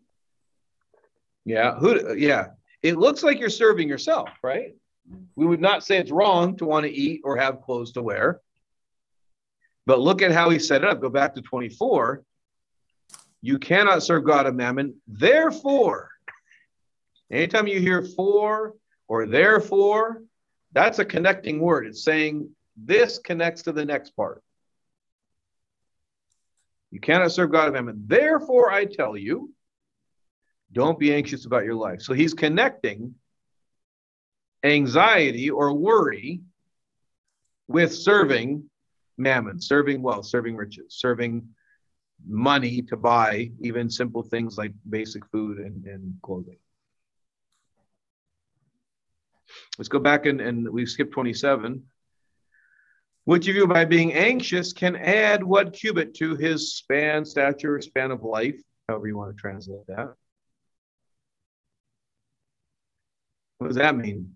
[1.44, 2.48] Yeah, who yeah.
[2.82, 4.74] It looks like you're serving yourself, right?
[5.36, 8.40] We would not say it's wrong to want to eat or have clothes to wear.
[9.86, 11.00] But look at how he set it up.
[11.00, 12.22] Go back to 24.
[13.42, 14.94] You cannot serve God and mammon.
[15.08, 16.10] Therefore,
[17.30, 18.74] anytime you hear for
[19.08, 20.22] or therefore,
[20.72, 21.86] that's a connecting word.
[21.86, 24.42] It's saying this connects to the next part.
[26.90, 28.04] You cannot serve God and mammon.
[28.06, 29.52] Therefore, I tell you,
[30.72, 32.02] don't be anxious about your life.
[32.02, 33.14] So he's connecting
[34.62, 36.40] anxiety or worry
[37.68, 38.68] with serving
[39.16, 41.48] mammon, serving wealth, serving riches, serving
[42.26, 46.58] money to buy even simple things like basic food and, and clothing.
[49.78, 51.82] Let's go back and, and we skipped 27.
[53.30, 58.10] Which of you, by being anxious, can add what cubit to his span, stature, span
[58.10, 58.60] of life?
[58.88, 60.16] However, you want to translate that.
[63.58, 64.34] What does that mean?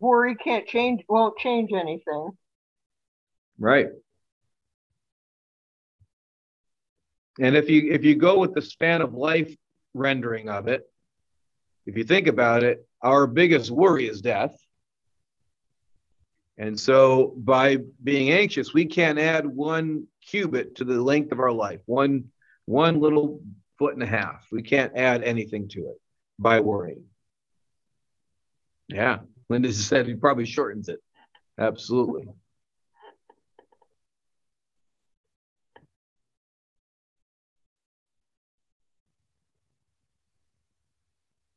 [0.00, 2.30] Worry can't change, won't change anything.
[3.56, 3.86] Right.
[7.38, 9.54] And if you if you go with the span of life
[9.94, 10.82] rendering of it,
[11.86, 14.56] if you think about it, our biggest worry is death.
[16.56, 21.52] And so by being anxious, we can't add one cubit to the length of our
[21.52, 22.30] life, one
[22.66, 23.42] one little
[23.78, 24.46] foot and a half.
[24.50, 26.00] We can't add anything to it
[26.38, 27.04] by worrying.
[28.88, 29.18] Yeah,
[29.48, 31.00] Linda said he probably shortens it.
[31.58, 32.26] Absolutely.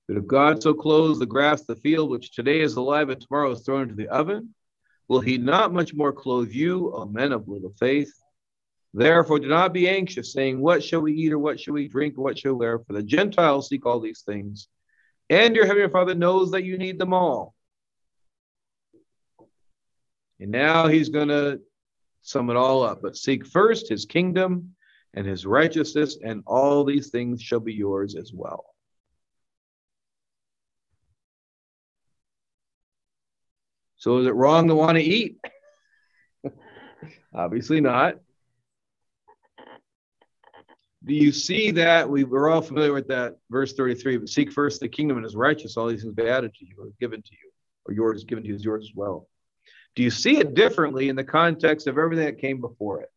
[0.08, 3.52] But if God so clothes the grass the field, which today is alive and tomorrow
[3.52, 4.54] is thrown into the oven,
[5.08, 8.12] will he not much more clothe you, O men of little faith?
[8.94, 12.18] Therefore, do not be anxious, saying, What shall we eat, or what shall we drink,
[12.18, 12.80] or what shall we wear?
[12.80, 14.70] For the Gentiles seek all these things,
[15.30, 17.54] and your heavenly Father knows that you need them all.
[20.40, 21.60] And now he's going to
[22.22, 23.02] sum it all up.
[23.02, 24.76] But seek first his kingdom
[25.14, 28.66] and his righteousness, and all these things shall be yours as well.
[34.08, 35.38] So is it wrong to want to eat?
[37.36, 38.16] Obviously not.
[41.04, 42.10] Do you see that?
[42.10, 45.36] We, we're all familiar with that verse 33, but seek first the kingdom and his
[45.36, 47.52] righteousness, all these things be added to you or given to you,
[47.86, 49.28] or yours is given to you is yours as well.
[49.98, 53.12] Do you see it differently in the context of everything that came before it?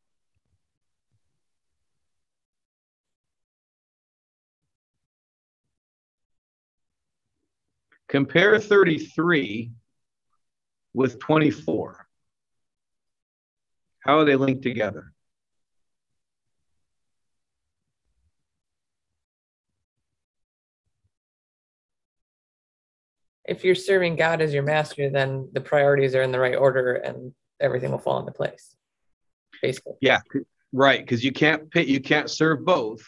[8.09, 9.71] Compare 33
[10.95, 12.07] with 24.
[14.01, 15.13] How are they linked together?
[23.45, 26.95] If you're serving God as your master, then the priorities are in the right order
[26.95, 28.75] and everything will fall into place.
[29.61, 29.95] Basically.
[30.01, 30.21] Yeah,
[30.73, 31.01] right.
[31.01, 33.05] Because you can't pay, you can't serve both.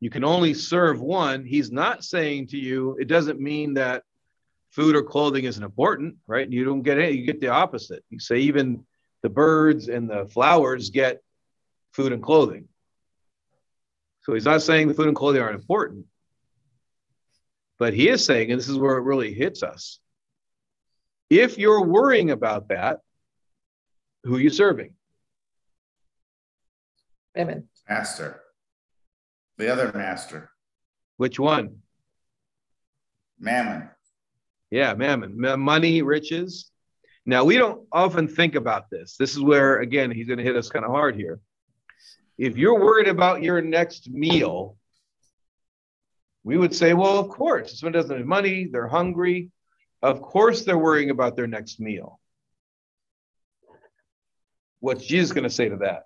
[0.00, 1.44] You can only serve one.
[1.44, 4.04] He's not saying to you, it doesn't mean that
[4.78, 6.48] food or clothing isn't important, right?
[6.48, 8.04] You don't get any, you get the opposite.
[8.10, 8.86] You say even
[9.22, 11.20] the birds and the flowers get
[11.92, 12.68] food and clothing.
[14.22, 16.06] So he's not saying the food and clothing aren't important.
[17.78, 19.98] But he is saying, and this is where it really hits us
[21.30, 23.00] if you're worrying about that,
[24.24, 24.94] who are you serving?
[27.36, 27.68] Amen.
[27.88, 28.40] Master.
[29.58, 30.50] The other master.
[31.16, 31.82] Which one?
[33.38, 33.90] Mammon.
[34.70, 36.70] Yeah, mammon, money, riches.
[37.24, 39.16] Now, we don't often think about this.
[39.18, 41.40] This is where, again, he's going to hit us kind of hard here.
[42.36, 44.76] If you're worried about your next meal,
[46.44, 49.50] we would say, well, of course, someone doesn't have money, they're hungry.
[50.00, 52.20] Of course, they're worrying about their next meal.
[54.80, 56.04] What's Jesus going to say to that?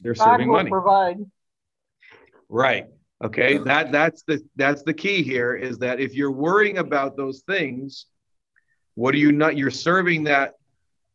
[0.00, 0.70] They're God serving will money.
[0.70, 1.18] provide.
[2.48, 2.86] Right.
[3.22, 7.42] Okay, that that's the that's the key here is that if you're worrying about those
[7.46, 8.06] things,
[8.94, 9.56] what are you not?
[9.56, 10.54] You're serving that.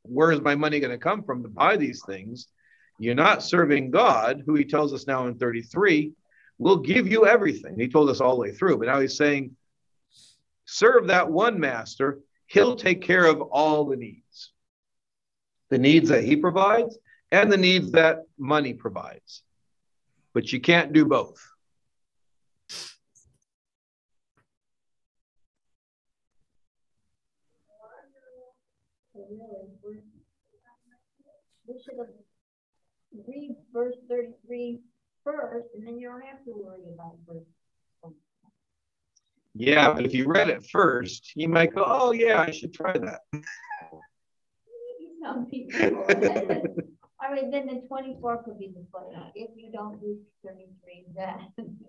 [0.03, 2.47] Where is my money going to come from to buy these things?
[2.97, 6.13] You're not serving God, who He tells us now in 33
[6.59, 7.77] will give you everything.
[7.77, 9.55] He told us all the way through, but now He's saying,
[10.65, 12.19] serve that one master.
[12.47, 14.53] He'll take care of all the needs,
[15.69, 16.97] the needs that He provides
[17.31, 19.43] and the needs that money provides.
[20.33, 21.45] But you can't do both.
[31.67, 32.07] We should have
[33.27, 34.79] read verse 33
[35.23, 38.13] first, and then you don't have to worry about verse.
[39.55, 42.93] Yeah, but if you read it first, you might go, "Oh yeah, I should try
[42.93, 43.21] that."
[45.23, 46.05] Some people.
[47.19, 51.79] I mean, then the 24 could be the footnote if you don't do 33 then.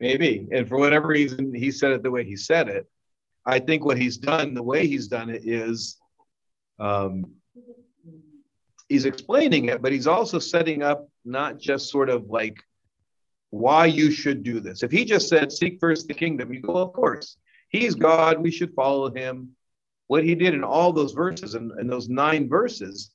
[0.00, 2.88] Maybe, and for whatever reason, he said it the way he said it.
[3.46, 5.98] I think what he's done, the way he's done it, is
[6.78, 7.32] um,
[8.88, 12.58] he's explaining it, but he's also setting up not just sort of like
[13.50, 14.82] why you should do this.
[14.82, 17.36] If he just said, seek first the kingdom, you go, well, of course,
[17.68, 19.50] he's God, we should follow him.
[20.06, 23.10] What he did in all those verses, and in, those nine verses,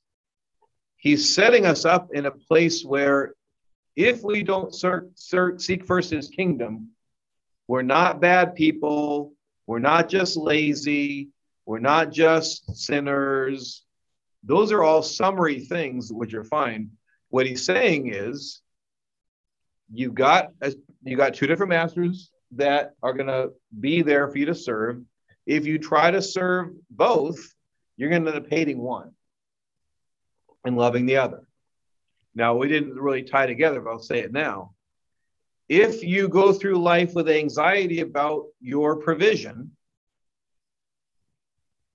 [0.96, 3.34] he's setting us up in a place where
[3.96, 6.88] if we don't seek first his kingdom,
[7.68, 9.34] we're not bad people,
[9.66, 11.28] we're not just lazy,
[11.70, 13.84] we're not just sinners.
[14.42, 16.90] Those are all summary things which are fine.
[17.28, 18.60] What he's saying is
[19.92, 20.50] you got
[21.04, 25.00] you got two different masters that are going to be there for you to serve.
[25.46, 27.38] If you try to serve both,
[27.96, 29.12] you're going to end up hating one
[30.64, 31.44] and loving the other.
[32.34, 34.72] Now, we didn't really tie together, but I'll say it now.
[35.68, 39.70] If you go through life with anxiety about your provision,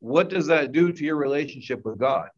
[0.06, 2.30] what does that do to your relationship with God?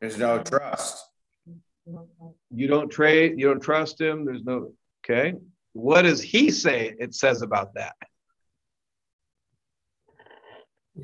[0.00, 1.06] There's no trust.
[2.50, 4.24] You don't trade, you don't trust him.
[4.24, 4.72] There's no,
[5.04, 5.34] okay.
[5.74, 7.94] What does he say it says about that?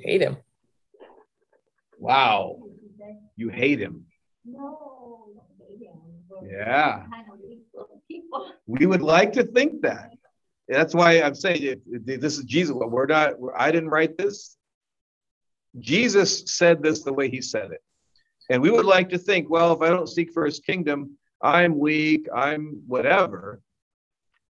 [0.01, 0.37] Hate him.
[2.01, 2.59] Wow.
[3.37, 4.07] You hate him.
[4.45, 5.44] No.
[6.43, 7.05] Yeah.
[8.67, 10.11] We would like to think that.
[10.69, 12.75] That's why I'm saying this is Jesus.
[12.75, 14.57] We're not, I didn't write this.
[15.79, 17.83] Jesus said this the way he said it.
[18.51, 21.79] And we would like to think, well, if I don't seek for his kingdom, I'm
[21.79, 23.61] weak, I'm whatever.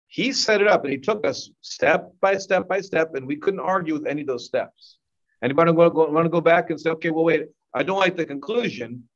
[0.08, 3.38] He set it up and he took us step by step by step, and we
[3.38, 4.98] couldn't argue with any of those steps.
[5.42, 7.98] Anybody want to go, want to go back and say, okay, well, wait, I don't
[7.98, 9.08] like the conclusion.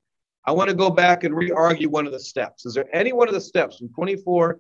[0.47, 2.65] I want to go back and re-argue one of the steps.
[2.65, 4.59] Is there any one of the steps from 24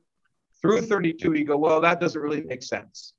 [0.61, 3.13] through 32 you go, well, that doesn't really make sense?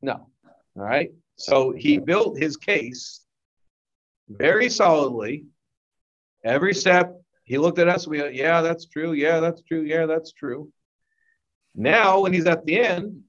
[0.00, 0.28] No.
[0.76, 1.10] All right.
[1.36, 3.24] So he built his case
[4.28, 5.44] very solidly.
[6.44, 8.06] Every step, he looked at us.
[8.06, 9.12] We, yeah, that's true.
[9.12, 9.82] Yeah, that's true.
[9.82, 10.72] Yeah, that's true.
[11.74, 13.22] Now, when he's at the end,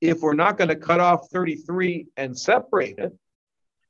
[0.00, 3.12] if we're not going to cut off 33 and separate it,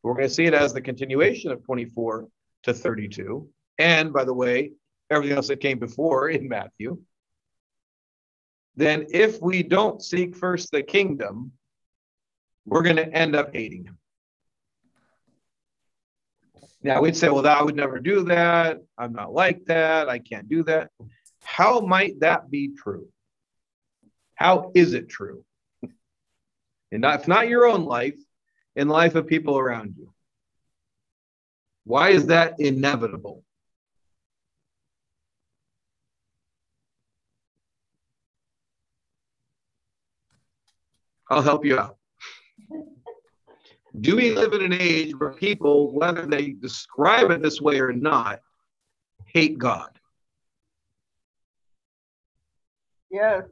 [0.02, 2.28] we're going to see it as the continuation of 24
[2.66, 3.48] to 32.
[3.78, 4.72] And by the way,
[5.08, 6.98] everything else that came before in Matthew.
[8.76, 11.52] Then, if we don't seek first the kingdom,
[12.66, 13.98] we're going to end up hating him.
[16.82, 18.80] Now, we'd say, well, I would never do that.
[18.98, 20.08] I'm not like that.
[20.08, 20.90] I can't do that.
[21.42, 23.08] How might that be true?
[24.34, 25.44] How is it true?
[26.92, 28.18] And not, if not your own life,
[28.74, 30.12] in life of people around you.
[31.87, 33.45] Why is that inevitable?
[41.30, 41.97] I'll help you out.
[44.01, 47.93] Do we live in an age where people, whether they describe it this way or
[47.93, 48.41] not,
[49.26, 49.97] hate God?
[53.11, 53.45] Yes.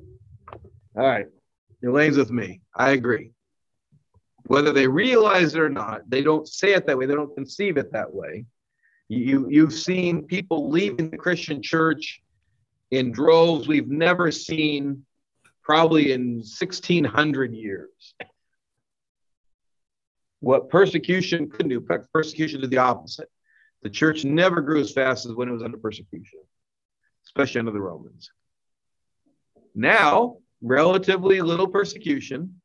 [0.97, 1.27] All right.
[1.85, 2.63] Elaine's with me.
[2.75, 3.31] I agree.
[4.47, 7.07] Whether they realize it or not, they don't say it that way.
[7.07, 8.45] They don't conceive it that way.
[9.09, 12.23] You, you've seen people leaving the Christian church
[12.91, 15.05] in droves we've never seen
[15.63, 18.15] probably in 1600 years.
[20.41, 21.81] What persecution couldn't do,
[22.13, 23.31] persecution did the opposite.
[23.83, 26.41] The church never grew as fast as when it was under persecution,
[27.27, 28.31] especially under the Romans.
[29.75, 32.61] Now, relatively little persecution,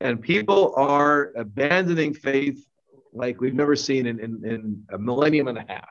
[0.00, 2.64] and people are abandoning faith
[3.12, 5.88] like we've never seen in, in, in a millennium and a half.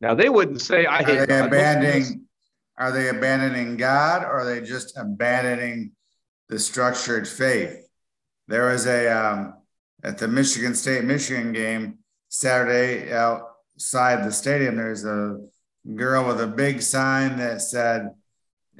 [0.00, 2.26] Now, they wouldn't say, I hate Are they God." abandoning,
[2.78, 5.92] are they abandoning God or are they just abandoning
[6.48, 7.86] the structured faith?
[8.48, 9.54] There was a, um,
[10.04, 11.98] at the Michigan State Michigan game
[12.28, 15.40] Saturday outside the stadium, there's a
[15.94, 18.10] girl with a big sign that said,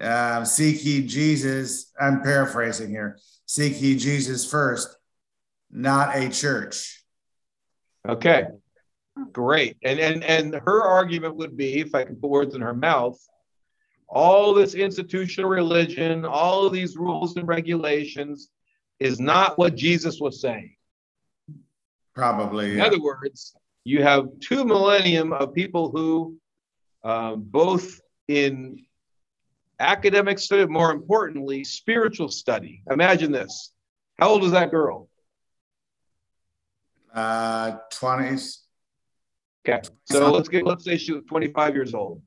[0.01, 1.93] um, seek ye Jesus.
[2.01, 3.19] I'm paraphrasing here.
[3.47, 4.97] Seek ye Jesus first,
[5.71, 7.05] not a church.
[8.09, 8.45] Okay,
[9.33, 9.77] great.
[9.83, 13.19] And and and her argument would be, if I can put words in her mouth,
[14.09, 18.49] all this institutional religion, all of these rules and regulations
[18.99, 20.75] is not what Jesus was saying.
[22.15, 22.73] Probably.
[22.73, 22.87] In yeah.
[22.87, 26.37] other words, you have two millennium of people who,
[27.05, 28.86] um, both in
[29.79, 32.83] academic study, more importantly, spiritual study.
[32.91, 33.73] Imagine this.
[34.19, 35.09] How old is that girl?
[37.15, 38.59] Uh, 20s.
[39.67, 39.83] Okay.
[40.05, 42.23] So let's get let's say she was 25 years old.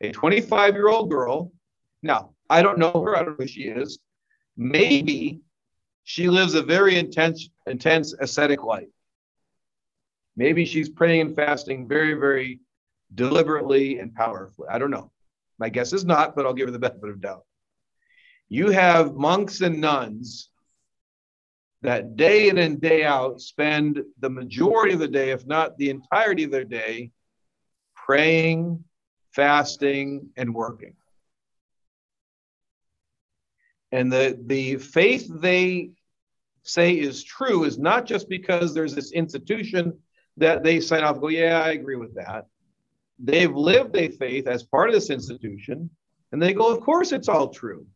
[0.00, 1.52] A 25 year old girl.
[2.02, 3.98] Now, I don't know her, I don't know who she is.
[4.56, 5.40] Maybe
[6.04, 8.88] she lives a very intense, intense ascetic life.
[10.36, 12.60] Maybe she's praying and fasting very, very
[13.14, 14.68] deliberately and powerfully.
[14.70, 15.10] I don't know.
[15.58, 17.44] My guess is not, but I'll give her the benefit of doubt.
[18.48, 20.50] You have monks and nuns
[21.82, 25.90] that day in and day out spend the majority of the day, if not the
[25.90, 27.10] entirety of their day,
[27.94, 28.84] praying,
[29.32, 30.94] fasting, and working.
[33.92, 35.90] And the, the faith they
[36.62, 39.98] say is true is not just because there's this institution
[40.36, 42.46] that they sign off, go, yeah, I agree with that.
[43.18, 45.90] They've lived a faith as part of this institution,
[46.32, 47.86] and they go, of course it's all true.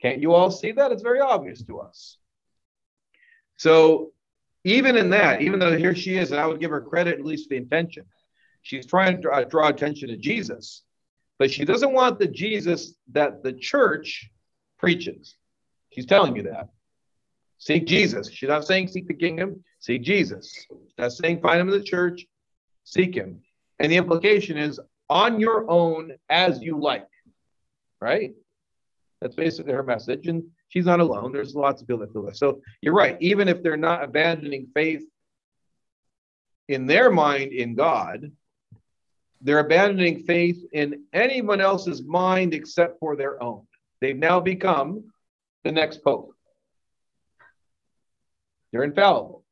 [0.00, 0.92] Can't you all see that?
[0.92, 2.18] It's very obvious to us.
[3.56, 4.12] So
[4.64, 7.24] even in that, even though here she is, and I would give her credit at
[7.24, 8.04] least for the intention,
[8.62, 10.84] she's trying to draw, draw attention to Jesus,
[11.38, 14.30] but she doesn't want the Jesus that the church
[14.78, 15.34] preaches.
[15.90, 16.68] She's telling you that.
[17.58, 18.30] Seek Jesus.
[18.30, 20.66] She's not saying seek the kingdom, seek Jesus.
[20.70, 22.24] She's not saying find him in the church,
[22.84, 23.40] seek him.
[23.78, 27.06] And the implication is on your own as you like,
[28.00, 28.34] right?
[29.20, 30.26] That's basically her message.
[30.26, 31.32] And she's not alone.
[31.32, 32.36] There's lots of people that feel that.
[32.36, 33.16] So you're right.
[33.20, 35.04] Even if they're not abandoning faith
[36.68, 38.30] in their mind in God,
[39.40, 43.66] they're abandoning faith in anyone else's mind except for their own.
[44.00, 45.04] They've now become
[45.64, 46.34] the next pope.
[48.72, 49.44] They're infallible.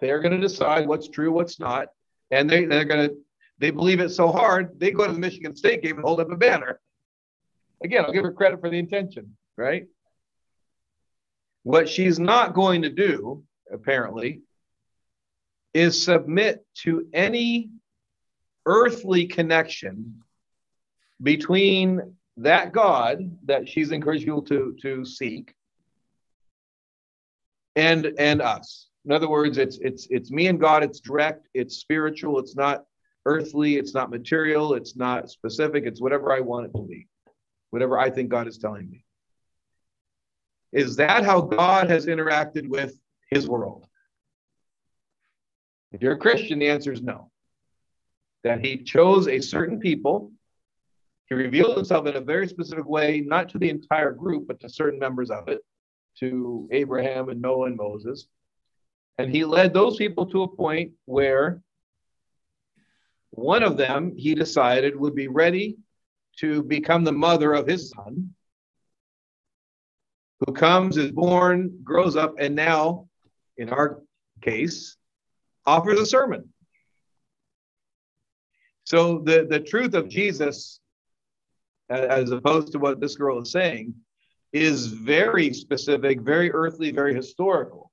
[0.00, 1.88] They're going to decide what's true, what's not,
[2.30, 3.16] and they, they're going to
[3.58, 6.30] they believe it so hard they go to the Michigan State game and hold up
[6.30, 6.80] a banner.
[7.82, 9.86] Again, I'll give her credit for the intention, right?
[11.62, 14.42] What she's not going to do, apparently,
[15.72, 17.70] is submit to any
[18.66, 20.22] earthly connection
[21.22, 25.54] between that God that she's encouraged people to, to seek
[27.76, 28.88] and and us.
[29.04, 32.84] In other words, it's it's it's me and God, it's direct, it's spiritual, it's not
[33.26, 37.08] earthly, it's not material, it's not specific, it's whatever I want it to be,
[37.70, 39.04] whatever I think God is telling me.
[40.72, 42.98] Is that how God has interacted with
[43.30, 43.86] his world?
[45.92, 47.30] If you're a Christian, the answer is no.
[48.42, 50.32] That he chose a certain people,
[51.28, 54.68] he revealed himself in a very specific way, not to the entire group, but to
[54.68, 55.60] certain members of it,
[56.20, 58.26] to Abraham and Noah and Moses.
[59.18, 61.62] And he led those people to a point where
[63.36, 65.76] one of them he decided would be ready
[66.38, 68.34] to become the mother of his son,
[70.40, 73.08] who comes, is born, grows up, and now,
[73.56, 74.00] in our
[74.40, 74.96] case,
[75.66, 76.48] offers a sermon.
[78.84, 80.80] So the, the truth of Jesus,
[81.88, 83.94] as opposed to what this girl is saying,
[84.52, 87.90] is very specific, very earthly, very historical.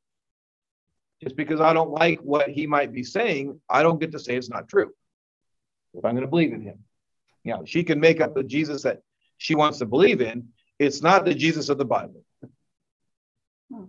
[1.23, 4.35] Just because I don't like what he might be saying, I don't get to say
[4.35, 4.91] it's not true.
[5.93, 6.79] If I'm going to believe in him,
[7.43, 9.01] you know, she can make up the Jesus that
[9.37, 10.49] she wants to believe in.
[10.79, 12.23] It's not the Jesus of the Bible.
[13.71, 13.85] Hmm.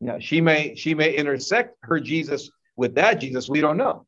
[0.00, 3.48] Now she may she may intersect her Jesus with that Jesus.
[3.48, 4.06] We don't know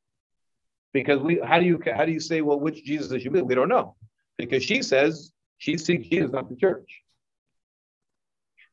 [0.92, 3.46] because we how do you how do you say well which Jesus is she believe?
[3.46, 3.96] We don't know
[4.38, 7.02] because she says she sees Jesus, not the church.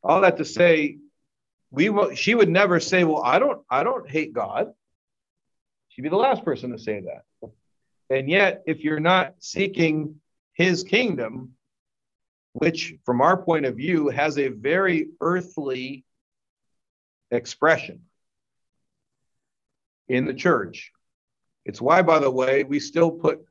[0.04, 1.00] All that to say,
[1.70, 4.72] we will, she would never say, well, I don't I don't hate God.
[5.98, 7.50] She'd be the last person to say that.
[8.12, 10.22] And yet, if you're not seeking
[10.54, 11.54] His kingdom,
[12.54, 16.06] which from our point of view has a very earthly
[17.32, 18.02] expression
[20.08, 20.92] in the church.
[21.66, 23.44] It's why, by the way, we still put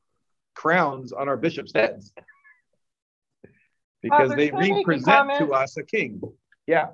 [0.55, 2.12] crowns on our bishops' heads
[4.03, 6.20] because they represent to us a king.
[6.66, 6.90] Yeah.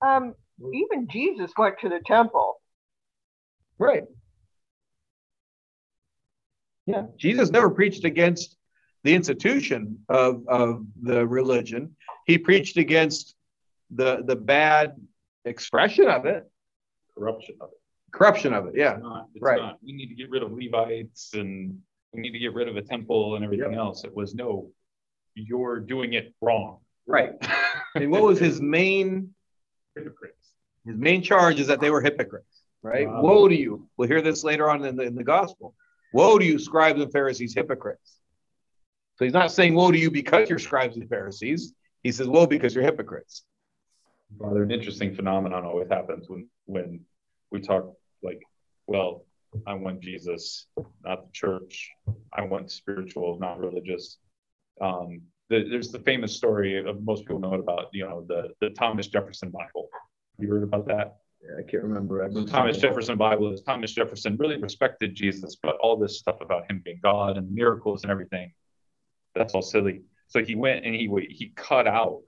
[0.00, 0.34] Um,
[0.72, 2.60] even Jesus went to the temple.
[3.78, 4.04] Right.
[6.86, 7.06] Yeah.
[7.16, 8.56] Jesus never preached against
[9.04, 11.96] the institution of, of the religion.
[12.26, 13.34] He preached against
[13.90, 14.96] the the bad
[15.44, 16.50] expression of it,
[17.16, 17.80] corruption of it.
[18.12, 18.94] Corruption of it, yeah.
[18.94, 19.60] It's not, it's right.
[19.60, 19.78] Not.
[19.84, 21.78] We need to get rid of Levites and
[22.12, 23.78] we need to get rid of a temple and everything yep.
[23.78, 24.04] else.
[24.04, 24.70] It was no,
[25.34, 26.78] you're doing it wrong.
[27.06, 27.32] Right.
[27.94, 29.34] and what was his main
[29.96, 30.52] hypocrites?
[30.86, 32.62] His main charge is that they were hypocrites.
[32.84, 33.08] Right.
[33.08, 33.22] Wow.
[33.22, 33.88] Woe to you.
[33.96, 35.74] We'll hear this later on in the, in the gospel.
[36.12, 38.20] Woe to you, scribes and Pharisees, hypocrites.
[39.16, 41.72] So he's not saying woe to you because you're scribes and Pharisees.
[42.02, 43.42] He says woe because you're hypocrites.
[44.38, 47.00] Father, an interesting phenomenon always happens when when
[47.50, 48.42] we talk like,
[48.86, 49.24] well,
[49.66, 50.66] I want Jesus,
[51.02, 51.90] not the church.
[52.34, 54.18] I want spiritual, not religious.
[54.80, 58.70] Um, the, there's the famous story of most people know about, you know, the the
[58.70, 59.88] Thomas Jefferson Bible.
[60.38, 61.16] You heard about that?
[61.58, 62.28] I can't remember.
[62.28, 66.70] The Thomas Jefferson Bible is Thomas Jefferson really respected Jesus, but all this stuff about
[66.70, 68.52] him being God and miracles and everything,
[69.34, 70.02] that's all silly.
[70.28, 72.22] So he went and he he cut out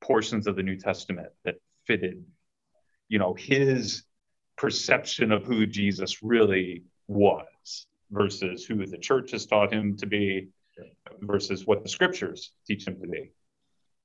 [0.00, 2.24] portions of the New Testament that fitted,
[3.08, 4.04] you know, his
[4.56, 10.48] perception of who Jesus really was versus who the church has taught him to be
[11.20, 13.32] versus what the scriptures teach him to be.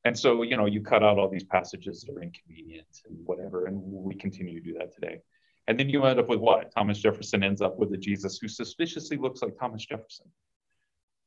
[0.05, 3.67] And so, you know, you cut out all these passages that are inconvenient and whatever,
[3.67, 5.21] and we continue to do that today.
[5.67, 6.73] And then you end up with what?
[6.75, 10.25] Thomas Jefferson ends up with a Jesus who suspiciously looks like Thomas Jefferson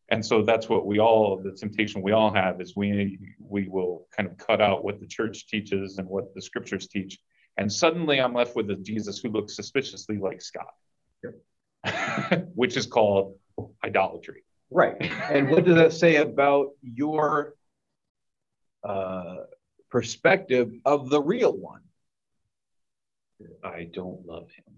[0.09, 4.07] and so that's what we all the temptation we all have is we we will
[4.17, 7.19] kind of cut out what the church teaches and what the scriptures teach
[7.57, 10.75] and suddenly i'm left with a jesus who looks suspiciously like scott
[11.25, 12.49] yep.
[12.55, 13.37] which is called
[13.85, 14.97] idolatry right
[15.31, 17.55] and what does that say about your
[18.87, 19.37] uh,
[19.91, 21.81] perspective of the real one.
[23.63, 24.75] I don't love him.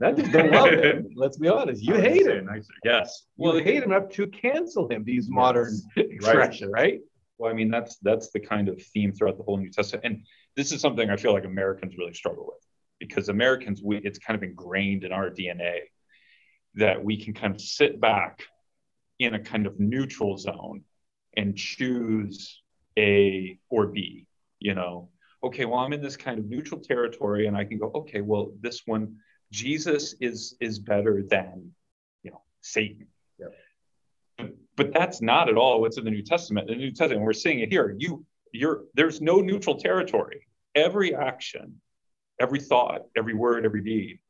[0.00, 1.10] Not just don't love him.
[1.14, 1.82] Let's be honest.
[1.82, 2.48] You hate him.
[2.84, 3.26] Yes.
[3.36, 5.04] Well, you hate him enough to cancel him.
[5.04, 7.00] These modern expression, right?
[7.38, 10.26] Well, I mean, that's that's the kind of theme throughout the whole New Testament, and
[10.56, 12.64] this is something I feel like Americans really struggle with
[13.00, 15.80] because Americans, we it's kind of ingrained in our DNA
[16.76, 18.42] that we can kind of sit back
[19.18, 20.84] in a kind of neutral zone
[21.36, 22.62] and choose
[22.98, 24.26] A or B.
[24.58, 25.08] You know,
[25.44, 28.52] okay, well, I'm in this kind of neutral territory, and I can go, okay, well,
[28.60, 29.16] this one,
[29.50, 31.72] Jesus is is better than,
[32.22, 33.06] you know, Satan.
[33.38, 33.54] Yep.
[34.38, 36.70] But, but that's not at all what's in the New Testament.
[36.70, 37.94] In the New Testament, we're seeing it here.
[37.98, 40.46] You, you're there's no neutral territory.
[40.74, 41.80] Every action,
[42.40, 44.20] every thought, every word, every deed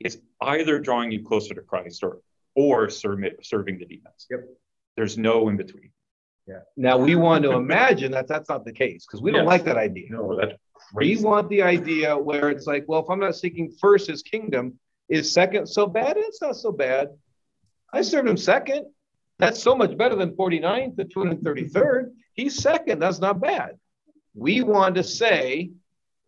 [0.00, 2.20] is either drawing you closer to Christ or
[2.54, 4.26] or serving serving the demons.
[4.30, 4.40] Yep.
[4.96, 5.90] There's no in between.
[6.46, 6.60] Yeah.
[6.76, 9.76] Now we want to imagine that that's not the case because we don't like that
[9.76, 10.06] idea.
[10.10, 10.54] No, that's
[10.94, 14.78] We want the idea where it's like, well, if I'm not seeking first his kingdom,
[15.08, 16.16] is second so bad?
[16.16, 17.08] It's not so bad.
[17.92, 18.86] I served him second.
[19.38, 22.12] That's so much better than 49th to 233rd.
[22.34, 22.98] He's second.
[22.98, 23.78] That's not bad.
[24.34, 25.72] We want to say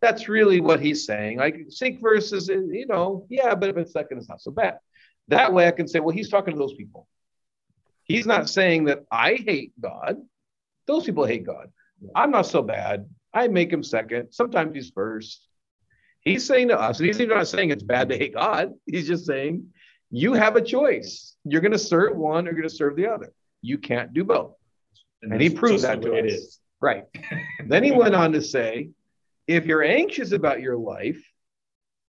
[0.00, 1.38] that's really what he's saying.
[1.38, 4.78] Like seek is, you know, yeah, but if it's second, it's not so bad.
[5.28, 7.08] That way I can say, well, he's talking to those people.
[8.04, 10.16] He's not saying that I hate God.
[10.86, 11.72] Those people hate God.
[12.14, 13.08] I'm not so bad.
[13.32, 14.28] I make him second.
[14.30, 15.48] Sometimes he's first.
[16.20, 18.72] He's saying to us, and he's not saying it's bad to hate God.
[18.86, 19.66] He's just saying
[20.10, 21.34] you have a choice.
[21.44, 23.32] You're going to serve one or you're going to serve the other.
[23.62, 24.54] You can't do both.
[25.22, 26.32] And he that's proved that to it us.
[26.32, 26.60] is.
[26.80, 27.04] Right.
[27.66, 28.90] then he went on to say,
[29.46, 31.22] if you're anxious about your life,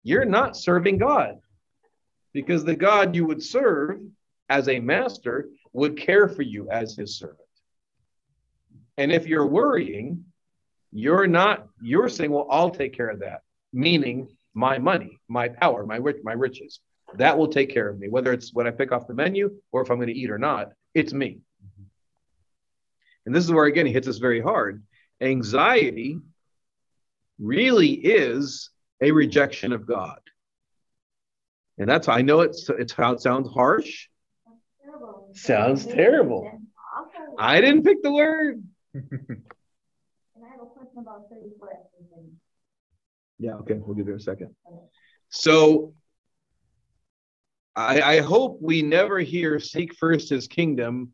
[0.04, 1.40] you're not serving God
[2.34, 4.00] because the God you would serve
[4.50, 7.40] as a master would care for you as his servant.
[8.98, 10.26] And if you're worrying,
[10.92, 13.42] you're not, you're saying, well, I'll take care of that,
[13.74, 16.80] meaning my money, my power, my, rich, my riches.
[17.16, 19.82] That will take care of me, whether it's when I pick off the menu or
[19.82, 21.40] if I'm going to eat or not, it's me.
[23.26, 24.84] And this is where, again, he hits us very hard.
[25.22, 26.20] Anxiety
[27.40, 28.70] really is
[29.02, 30.20] a rejection of God.
[31.78, 34.08] And that's, I know it's, it sounds harsh.
[35.34, 36.50] Sounds terrible.
[37.38, 38.64] I didn't pick the word.
[40.36, 41.70] And I have a question about thirty-four.
[43.40, 44.56] Yeah, okay, we'll give you a second.
[45.30, 45.94] So
[47.76, 51.14] I, I hope we never hear seek first his kingdom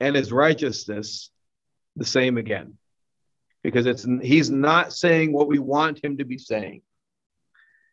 [0.00, 1.30] and his righteousness
[1.96, 2.78] the same again.
[3.62, 6.82] Because it's he's not saying what we want him to be saying.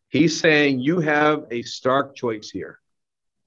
[0.09, 2.79] He's saying you have a stark choice here.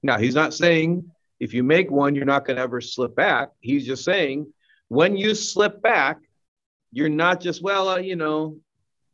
[0.01, 3.49] Now, he's not saying if you make one, you're not going to ever slip back.
[3.59, 4.51] He's just saying
[4.87, 6.17] when you slip back,
[6.91, 8.57] you're not just, well, uh, you know,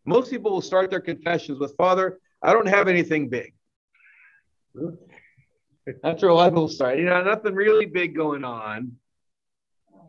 [0.06, 3.54] most people will start their confessions with, Father, I don't have anything big.
[6.04, 6.98] That's a lot of people start.
[6.98, 8.94] You know, nothing really big going on.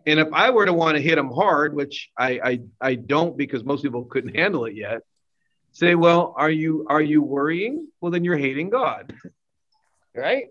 [0.07, 3.37] And if I were to want to hit them hard, which I, I I don't
[3.37, 5.03] because most people couldn't handle it yet,
[5.73, 7.89] say, well, are you are you worrying?
[8.01, 9.15] Well, then you're hating God,
[10.15, 10.47] right?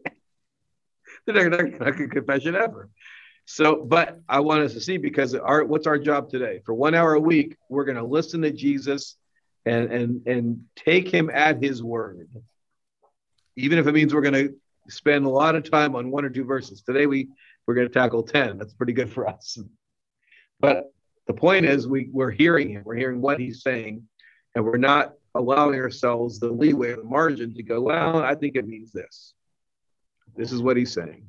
[1.25, 2.89] They're not going to confession ever.
[3.45, 6.61] So, but I want us to see because our what's our job today?
[6.65, 9.17] For one hour a week, we're going to listen to Jesus
[9.65, 12.29] and and and take him at his word.
[13.55, 14.55] Even if it means we're going to
[14.89, 16.81] spend a lot of time on one or two verses.
[16.81, 17.29] Today we
[17.67, 18.57] we're going to tackle 10.
[18.57, 19.57] That's pretty good for us.
[20.59, 20.91] But
[21.27, 22.83] the point is we we're hearing him.
[22.85, 24.07] We're hearing what he's saying
[24.55, 28.67] and we're not allowing ourselves the leeway the margin to go, well, I think it
[28.67, 29.33] means this.
[30.35, 31.25] This is what he's saying.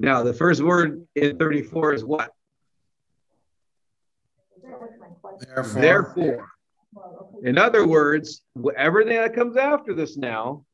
[0.00, 2.30] Now, the first word in 34 is what?
[5.40, 6.48] Therefore, Therefore.
[7.42, 10.64] In other words, wh- everything that comes after this now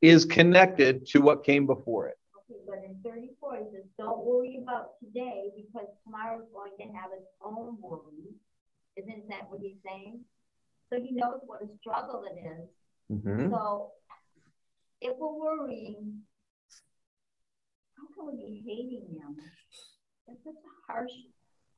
[0.00, 2.16] is connected to what came before it.
[2.50, 7.10] Okay, but in thirty-four, it says, don't worry about today because tomorrow's going to have
[7.16, 8.34] its own worries.
[8.96, 10.20] Isn't that what he's saying?
[10.92, 12.68] So he knows what a struggle it is.
[13.12, 13.50] Mhm.
[13.50, 13.92] So
[15.00, 16.20] if we're worrying,
[17.96, 19.36] how can we be hating him?
[20.26, 21.10] That's such a harsh,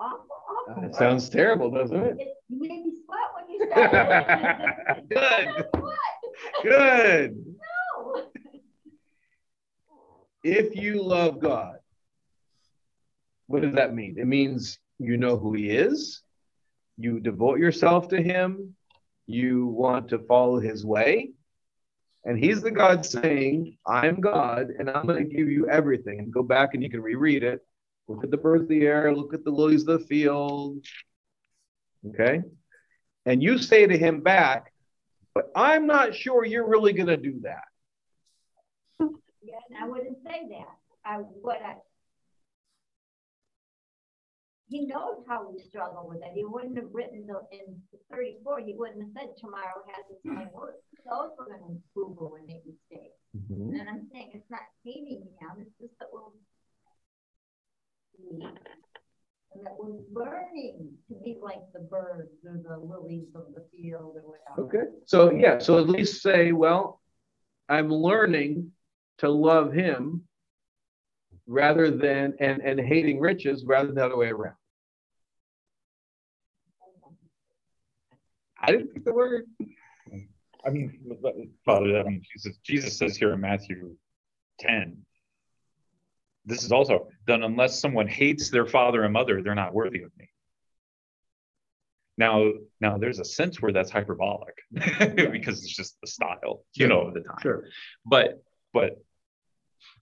[0.01, 0.27] awful,
[0.69, 0.83] awful.
[0.83, 0.95] It word.
[0.95, 2.17] sounds terrible, doesn't it?
[2.21, 5.69] It you made me sweat when you said it.
[6.63, 6.63] Good.
[6.63, 7.45] Good.
[8.05, 8.25] No.
[10.45, 11.77] If you love God,
[13.49, 14.17] what does that mean?
[14.19, 16.23] It means you know who He is,
[16.97, 18.75] you devote yourself to Him,
[19.27, 21.33] you want to follow His way.
[22.29, 26.19] And He's the God saying, I'm God, and I'm going to give you everything.
[26.19, 27.65] And go back and you can reread it.
[28.07, 30.85] Look at the birds of the air, look at the lilies of the field.
[32.07, 32.43] Okay.
[33.25, 34.75] And you say to him back,
[35.35, 37.65] but I'm not sure you're really going to do that.
[39.01, 40.69] Yeah, and I wouldn't say that.
[41.07, 41.77] I, what I,
[44.69, 46.33] he knows how we struggle with it.
[46.35, 50.49] He wouldn't have written the, in 34, he wouldn't have said tomorrow has its own
[50.53, 50.77] work.
[51.09, 53.17] Those we're going to Google and make mistakes.
[53.37, 53.81] Mhm.
[53.81, 56.29] And I'm saying it's not hating him, it's just that we're
[59.55, 64.17] and that we're learning to be like the birds or the lilies of the field
[64.17, 64.69] or whatever.
[64.69, 64.91] Okay.
[65.07, 65.59] So, yeah.
[65.59, 67.01] So at least say, well,
[67.69, 68.73] I'm learning
[69.19, 70.25] to love him
[71.49, 74.55] rather than, and, and hating riches rather than the other way around.
[78.61, 79.47] I didn't pick the word.
[80.67, 81.17] I mean,
[81.65, 83.97] Father, I mean, Jesus, Jesus says here in Matthew
[84.61, 84.99] 10,
[86.45, 90.11] this is also done unless someone hates their father and mother, they're not worthy of
[90.19, 90.29] me.
[92.19, 97.03] Now, now there's a sense where that's hyperbolic because it's just the style, you know,
[97.03, 97.37] of the time.
[97.41, 97.65] Sure.
[98.05, 98.43] But,
[98.75, 99.01] but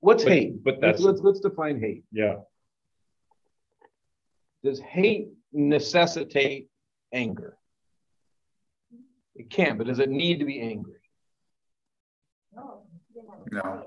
[0.00, 0.64] What's But- hate?
[0.64, 2.04] but let's, that's- let's let's define hate.
[2.12, 2.36] yeah,
[4.62, 6.68] Does hate necessitate
[7.12, 7.56] anger?
[9.34, 10.94] It can, but does it need to be angry?
[12.54, 12.82] No.
[13.52, 13.86] No.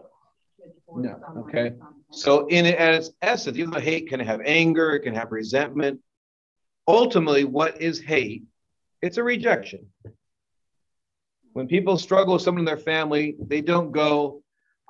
[0.95, 1.73] No, okay.
[2.11, 5.31] So in it, at its essence, even though hate can have anger, it can have
[5.31, 6.01] resentment.
[6.87, 8.43] Ultimately, what is hate?
[9.01, 9.87] It's a rejection.
[11.53, 14.43] When people struggle with someone in their family, they don't go,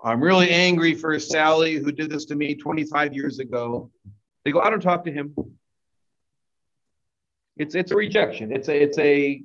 [0.03, 3.91] I'm really angry for Sally who did this to me 25 years ago.
[4.45, 5.35] They go, I don't talk to him.
[7.57, 8.53] It's it's a rejection.
[8.53, 9.43] It's a it's a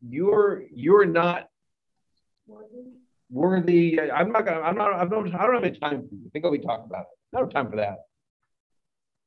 [0.00, 1.48] you're you're not
[3.32, 3.98] worthy.
[4.00, 6.22] I'm not gonna, I'm not, I don't, I don't have any time for you.
[6.26, 7.36] I think we talk about it.
[7.36, 7.98] I don't have time for that.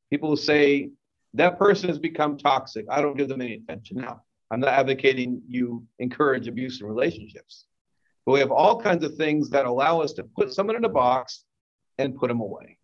[0.09, 0.91] People will say
[1.33, 2.85] that person has become toxic.
[2.89, 3.97] I don't give them any attention.
[3.97, 7.65] Now, I'm not advocating you encourage abuse in relationships,
[8.25, 10.89] but we have all kinds of things that allow us to put someone in a
[10.89, 11.43] box
[11.97, 12.77] and put them away.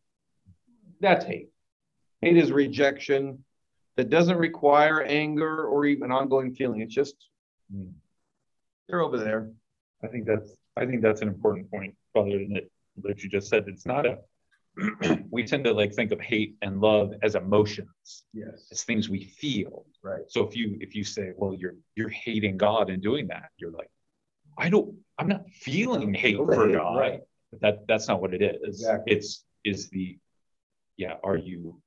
[0.99, 1.49] That's hate.
[2.21, 3.43] Hate is rejection
[3.97, 6.81] that doesn't require anger or even ongoing feeling.
[6.81, 7.15] It's just
[8.87, 9.49] they're over there.
[10.03, 12.69] I think that's, I think that's an important point, Father, that,
[13.03, 13.65] that you just said.
[13.67, 14.19] It's not a,
[15.31, 18.25] we tend to like think of hate and love as emotions.
[18.33, 18.67] Yes.
[18.71, 19.85] It's things we feel.
[20.03, 20.23] Right.
[20.27, 23.71] So if you if you say, well, you're you're hating God and doing that, you're
[23.71, 23.89] like,
[24.57, 26.97] I don't, I'm not feeling hate Feel for hate, God.
[26.97, 27.19] right.
[27.51, 28.81] But that that's not what it is.
[28.81, 29.13] Exactly.
[29.13, 30.17] It's is the,
[30.97, 31.81] yeah, are you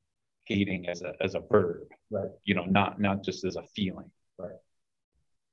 [0.45, 1.89] hating as a as a verb?
[2.11, 2.31] Right.
[2.45, 4.11] You know, not not just as a feeling.
[4.39, 4.57] Right.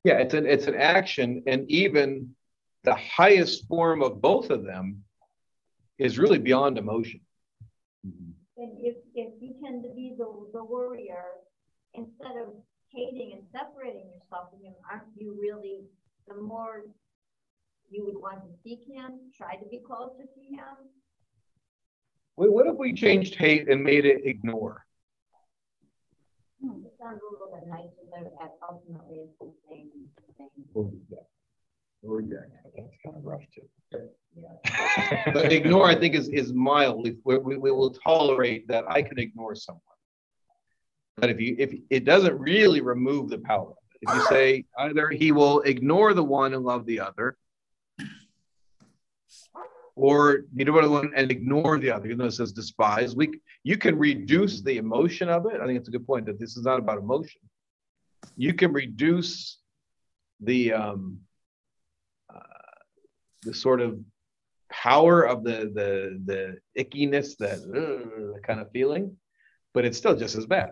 [0.03, 2.35] Yeah, it's an it's an action, and even
[2.83, 5.03] the highest form of both of them
[5.97, 7.21] is really beyond emotion.
[8.05, 8.31] Mm-hmm.
[8.57, 11.25] And if, if you tend to be the, the worrier,
[11.93, 12.53] instead of
[12.89, 15.81] hating and separating yourself from him, aren't you really,
[16.27, 16.85] the more
[17.91, 20.89] you would want to seek him, try to be closer to him?
[22.35, 24.85] What, what if we changed hate and made it ignore?
[26.63, 30.07] Hmm, it sounds a little bit nicer, but that ultimately it's the same thing.
[32.75, 33.67] That's kind of rough too.
[35.33, 37.03] But ignore, I think, is is mild.
[37.03, 39.81] We, we, we will tolerate that I can ignore someone.
[41.17, 45.31] But if you if it doesn't really remove the power, if you say either he
[45.31, 47.37] will ignore the one and love the other,
[49.95, 53.77] or you know one and ignore the other, even though it says despise, we you
[53.77, 55.59] can reduce the emotion of it.
[55.61, 57.41] I think it's a good point that this is not about emotion.
[58.37, 59.59] You can reduce
[60.39, 61.19] the um,
[62.33, 62.39] uh,
[63.43, 63.99] the sort of
[64.71, 69.17] power of the the the ickiness, that uh, kind of feeling,
[69.73, 70.71] but it's still just as bad.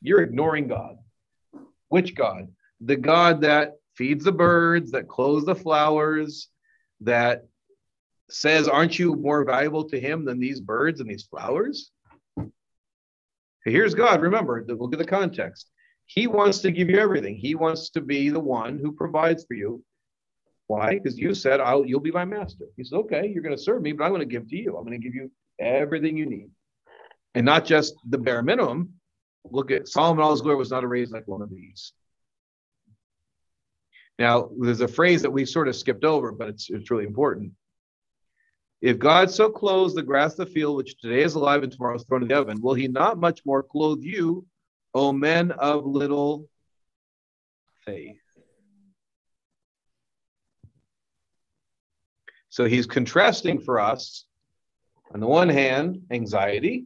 [0.00, 0.96] You're ignoring God.
[1.88, 2.48] Which God?
[2.80, 6.48] The God that feeds the birds, that clothes the flowers,
[7.02, 7.46] that
[8.32, 11.90] says, Aren't you more valuable to him than these birds and these flowers?
[13.64, 14.22] Here's God.
[14.22, 15.70] Remember, look at the context.
[16.06, 17.36] He wants to give you everything.
[17.36, 19.82] He wants to be the one who provides for you.
[20.66, 20.94] Why?
[20.94, 22.66] Because you said, I'll, You'll be my master.
[22.76, 24.76] He said, Okay, you're going to serve me, but I'm going to give to you.
[24.76, 25.30] I'm going to give you
[25.60, 26.50] everything you need.
[27.34, 28.94] And not just the bare minimum.
[29.50, 31.92] Look at Solomon, all his glory was not raised like one of these.
[34.18, 37.52] Now, there's a phrase that we sort of skipped over, but it's, it's really important.
[38.82, 41.94] If God so clothes the grass of the field, which today is alive and tomorrow
[41.94, 44.44] is thrown in the oven, will he not much more clothe you,
[44.92, 46.48] O men of little
[47.86, 48.18] faith?
[52.48, 54.26] So he's contrasting for us,
[55.14, 56.84] on the one hand, anxiety,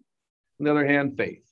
[0.61, 1.51] on the other hand, faith.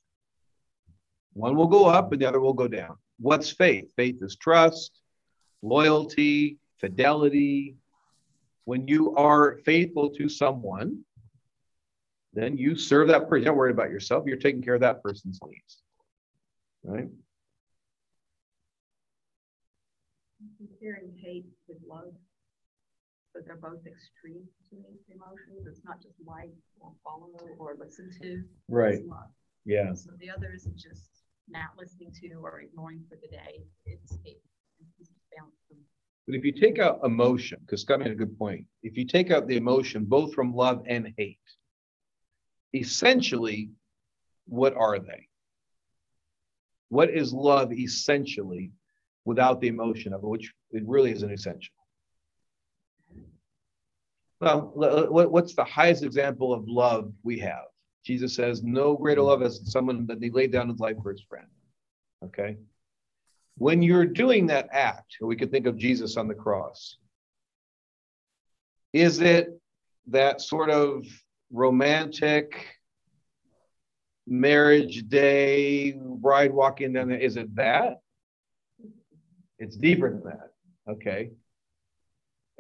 [1.33, 2.99] One will go up and the other will go down.
[3.19, 3.87] What's faith?
[3.97, 5.01] Faith is trust,
[5.63, 7.77] loyalty, fidelity.
[8.65, 11.05] When you are faithful to someone,
[12.33, 13.45] then you serve that person.
[13.45, 14.25] You're not worried about yourself.
[14.27, 15.83] You're taking care of that person's needs.
[16.83, 17.09] Right?
[20.59, 22.12] Comparing hate with love.
[23.35, 25.67] But they're both extreme to me, emotions.
[25.67, 28.45] It's not just like or follow or listen to.
[28.69, 29.01] Right.
[29.65, 29.95] Yeah.
[29.95, 31.11] So the other isn't just
[31.49, 33.65] not listening to or ignoring for the day.
[33.87, 34.41] It's hate.
[36.27, 39.31] But if you take out emotion, because Scott made a good point, if you take
[39.31, 41.39] out the emotion both from love and hate,
[42.75, 43.70] essentially,
[44.47, 45.29] what are they?
[46.89, 48.72] What is love essentially
[49.25, 51.75] without the emotion of it, which it really isn't essential?
[54.41, 57.64] Well, what's the highest example of love we have?
[58.05, 61.22] Jesus says, No greater love as someone that he laid down his life for his
[61.22, 61.47] friend.
[62.25, 62.59] Okay.
[63.57, 66.99] When you're doing that act, we could think of Jesus on the cross,
[68.93, 69.49] is it
[70.09, 71.05] that sort of
[71.51, 72.67] romantic
[74.27, 77.19] marriage day, bride walking down there.
[77.19, 78.01] Is it that?
[79.59, 80.51] It's deeper than that.
[80.93, 81.31] Okay.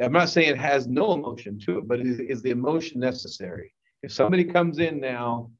[0.00, 3.72] I'm not saying it has no emotion to it, but is, is the emotion necessary?
[4.02, 5.50] If somebody comes in now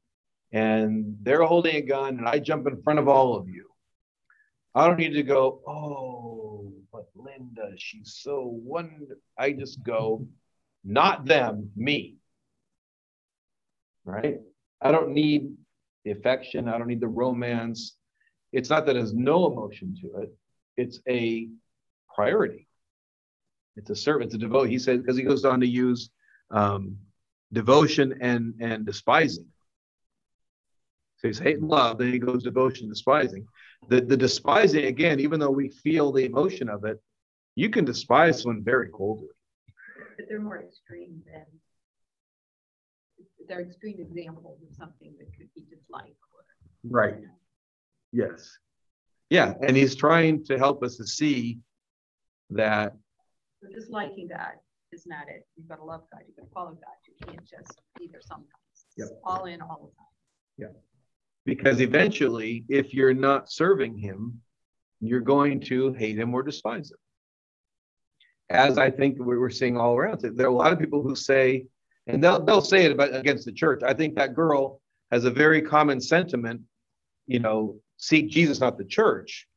[0.51, 3.64] and they're holding a gun and I jump in front of all of you,
[4.75, 9.15] I don't need to go, oh, but Linda, she's so wonderful.
[9.37, 10.27] I just go,
[10.83, 12.17] not them, me
[14.05, 14.39] right?
[14.81, 15.51] I don't need
[16.05, 16.69] the affection.
[16.69, 17.97] I don't need the romance.
[18.53, 20.33] It's not that there's no emotion to it.
[20.77, 21.49] It's a
[22.13, 22.67] priority.
[23.75, 24.69] It's a servant, it's a devote.
[24.69, 26.09] He said because he goes on to use
[26.51, 26.97] um,
[27.51, 29.47] devotion and and despising.
[31.17, 31.97] So he's hate and love.
[31.97, 33.47] Then he goes devotion, despising.
[33.87, 37.01] The the despising again, even though we feel the emotion of it,
[37.55, 39.29] you can despise someone very coldly.
[40.17, 41.45] But they're more extreme than
[43.47, 46.15] they're extreme examples of something that could be disliked.
[46.89, 47.15] Right.
[48.11, 48.57] Yes.
[49.29, 51.59] Yeah, and he's trying to help us to see
[52.51, 52.93] that.
[53.61, 54.53] So disliking God
[54.91, 55.47] is not it.
[55.55, 56.21] You've got to love God.
[56.27, 56.95] You've got to follow God.
[57.07, 58.49] You can't just either sometimes.
[58.97, 59.07] Yep.
[59.23, 60.73] All in all the time.
[60.73, 60.79] Yeah.
[61.45, 64.41] Because eventually, if you're not serving Him,
[64.99, 66.97] you're going to hate Him or despise Him.
[68.49, 71.65] As I think we're seeing all around, there are a lot of people who say,
[72.07, 73.81] and they'll they'll say it about against the church.
[73.83, 74.81] I think that girl
[75.11, 76.61] has a very common sentiment,
[77.25, 79.47] you know, seek Jesus, not the church.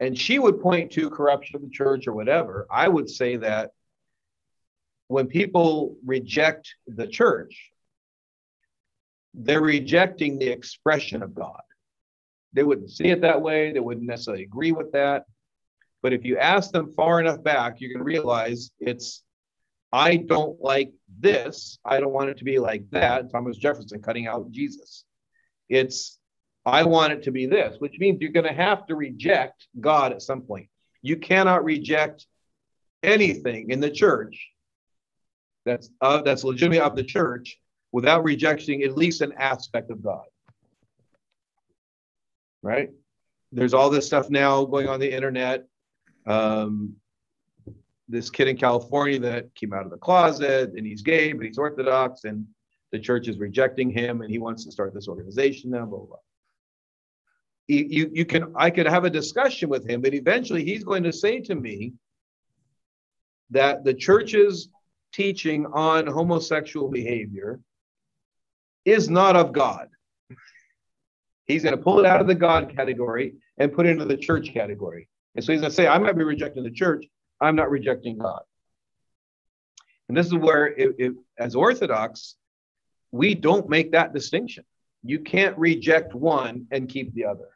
[0.00, 2.66] And she would point to corruption of the church or whatever.
[2.70, 3.70] I would say that
[5.08, 7.70] when people reject the church,
[9.34, 11.60] they're rejecting the expression of God.
[12.52, 13.72] They wouldn't see it that way.
[13.72, 15.24] They wouldn't necessarily agree with that.
[16.02, 19.22] But if you ask them far enough back, you can realize it's
[19.92, 21.78] I don't like this.
[21.84, 23.30] I don't want it to be like that.
[23.30, 25.04] Thomas Jefferson cutting out Jesus.
[25.68, 26.18] It's,
[26.66, 30.12] I want it to be this, which means you're going to have to reject God
[30.12, 30.68] at some point.
[31.00, 32.26] You cannot reject
[33.04, 34.48] anything in the church
[35.64, 37.58] that's uh, that's legitimately of the church
[37.94, 40.24] without rejecting at least an aspect of God.
[42.60, 42.90] Right?
[43.52, 45.68] There's all this stuff now going on the internet.
[46.26, 46.96] Um,
[48.08, 51.56] this kid in California that came out of the closet and he's gay, but he's
[51.56, 52.44] Orthodox, and
[52.90, 56.06] the church is rejecting him, and he wants to start this organization now, blah, blah,
[56.06, 56.16] blah.
[57.68, 61.12] You, you can I could have a discussion with him, but eventually he's going to
[61.12, 61.92] say to me
[63.50, 64.68] that the church's
[65.12, 67.60] teaching on homosexual behavior
[68.84, 69.88] is not of God.
[71.46, 74.16] He's going to pull it out of the God category and put it into the
[74.16, 75.08] church category.
[75.34, 77.04] And so he's going to say, I might be rejecting the church,
[77.40, 78.42] I'm not rejecting God.
[80.08, 82.36] And this is where, it, it, as Orthodox,
[83.10, 84.64] we don't make that distinction.
[85.02, 87.48] You can't reject one and keep the other.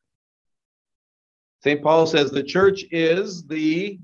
[1.62, 1.82] St.
[1.82, 3.98] Paul says the church is the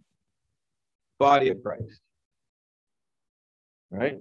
[1.18, 2.00] body of Christ.
[3.90, 4.18] Right?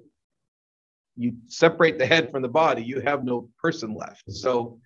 [1.15, 4.31] You separate the head from the body, you have no person left.
[4.31, 4.79] So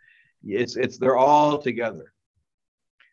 [0.44, 2.14] it's it's they're all together.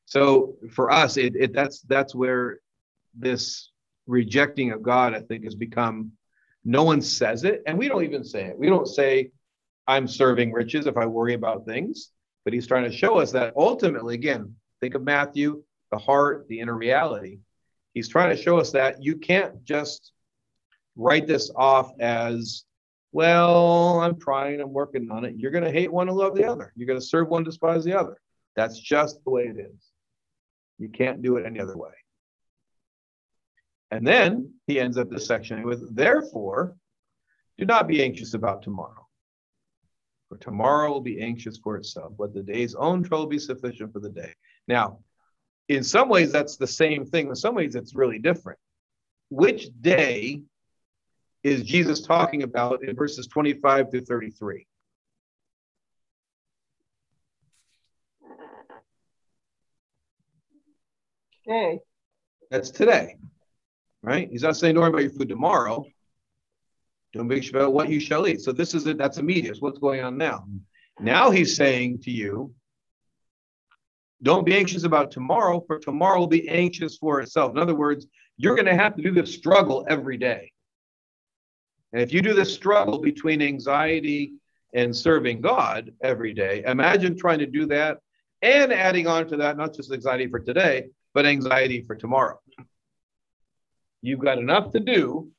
[0.06, 2.60] So for us, it, it that's that's where
[3.16, 3.70] this
[4.06, 6.12] rejecting of God, I think, has become
[6.64, 8.58] no one says it, and we don't even say it.
[8.58, 9.30] We don't say,
[9.86, 12.10] I'm serving riches if I worry about things.
[12.44, 16.60] But he's trying to show us that ultimately, again, think of Matthew, the heart, the
[16.60, 17.38] inner reality.
[17.94, 20.12] He's trying to show us that you can't just
[20.96, 22.64] write this off as
[23.14, 25.36] well, I'm trying, I'm working on it.
[25.38, 26.72] You're going to hate one and love the other.
[26.74, 28.20] You're going to serve one, despise the other.
[28.56, 29.92] That's just the way it is.
[30.80, 31.92] You can't do it any other way.
[33.92, 36.74] And then he ends up this section with, therefore,
[37.56, 39.06] do not be anxious about tomorrow.
[40.28, 42.14] For tomorrow will be anxious for itself.
[42.18, 44.32] Let the day's own trouble be sufficient for the day.
[44.66, 44.98] Now,
[45.68, 47.28] in some ways, that's the same thing.
[47.28, 48.58] In some ways, it's really different.
[49.30, 50.42] Which day
[51.44, 54.66] is Jesus talking about in verses 25 to 33?
[61.46, 61.78] Okay.
[62.50, 63.16] That's today,
[64.02, 64.28] right?
[64.30, 65.84] He's not saying don't worry about your food tomorrow.
[67.12, 68.40] Don't be about what you shall eat.
[68.40, 68.96] So this is it.
[68.96, 69.58] That's immediate.
[69.60, 70.46] What's going on now?
[70.98, 72.54] Now he's saying to you,
[74.22, 77.52] don't be anxious about tomorrow, for tomorrow will be anxious for itself.
[77.52, 78.06] In other words,
[78.38, 80.53] you're going to have to do this struggle every day.
[81.94, 84.32] And if you do this struggle between anxiety
[84.74, 87.98] and serving God every day, imagine trying to do that
[88.42, 92.40] and adding on to that, not just anxiety for today, but anxiety for tomorrow.
[94.02, 95.30] You've got enough to do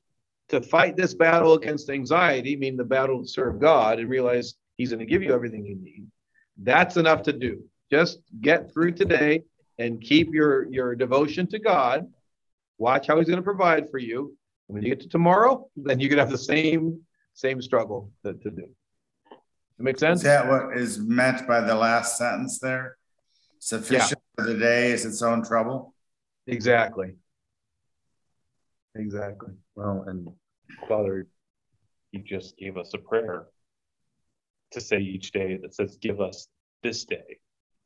[0.48, 4.92] to fight this battle against anxiety, meaning the battle to serve God and realize He's
[4.92, 6.08] going to give you everything you need.
[6.64, 7.66] That's enough to do.
[7.92, 9.44] Just get through today
[9.78, 12.08] and keep your, your devotion to God.
[12.78, 14.38] Watch how He's going to provide for you.
[14.68, 17.02] When you get to tomorrow, then you're going to have the same
[17.34, 18.70] same struggle to, to do.
[19.78, 20.20] That make sense?
[20.20, 22.98] Is that what is meant by the last sentence there?
[23.60, 24.44] Sufficient yeah.
[24.44, 25.94] for the day is its own trouble?
[26.48, 27.16] Exactly.
[28.96, 29.54] Exactly.
[29.76, 30.30] Well, and
[30.88, 31.28] Father,
[32.12, 33.48] you just gave us a prayer
[34.72, 36.48] to say each day that says, Give us
[36.82, 37.40] this day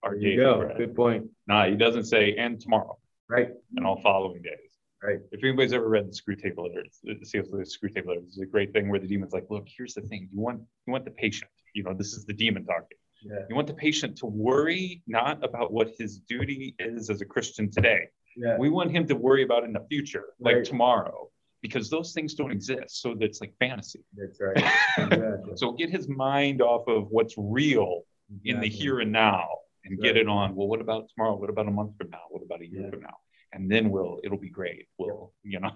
[0.04, 0.78] our daily bread.
[0.78, 1.28] Good point.
[1.48, 2.98] Nah, he doesn't say, and tomorrow.
[3.28, 3.50] Right.
[3.76, 4.69] And all following days.
[5.02, 5.20] Right.
[5.32, 7.48] If anybody's ever read the Screwtape letters, the C.S.
[7.52, 10.28] Lewis Screwtape letters is a great thing where the demon's like, look, here's the thing.
[10.34, 11.50] You want you want the patient.
[11.74, 12.98] You know, this is the demon talking.
[13.24, 13.40] Yeah.
[13.50, 17.70] You want the patient to worry not about what his duty is as a Christian
[17.72, 18.08] today.
[18.36, 18.58] Yeah.
[18.58, 20.66] We want him to worry about in the future, like Right.
[20.66, 21.30] tomorrow,
[21.62, 23.02] because those things don't exist.
[23.02, 24.04] So that's like fantasy.
[24.16, 24.58] That's right.
[24.98, 25.54] Exactly.
[25.56, 28.02] So get his mind off of what's real
[28.46, 29.48] in the here and now
[29.86, 30.56] and get it on.
[30.56, 31.36] Well, what about tomorrow?
[31.36, 32.22] What about a month from now?
[32.30, 32.90] What about a year Yeah.
[32.90, 33.18] from now?
[33.54, 34.88] And then we'll it'll be great.
[34.98, 35.72] We'll you know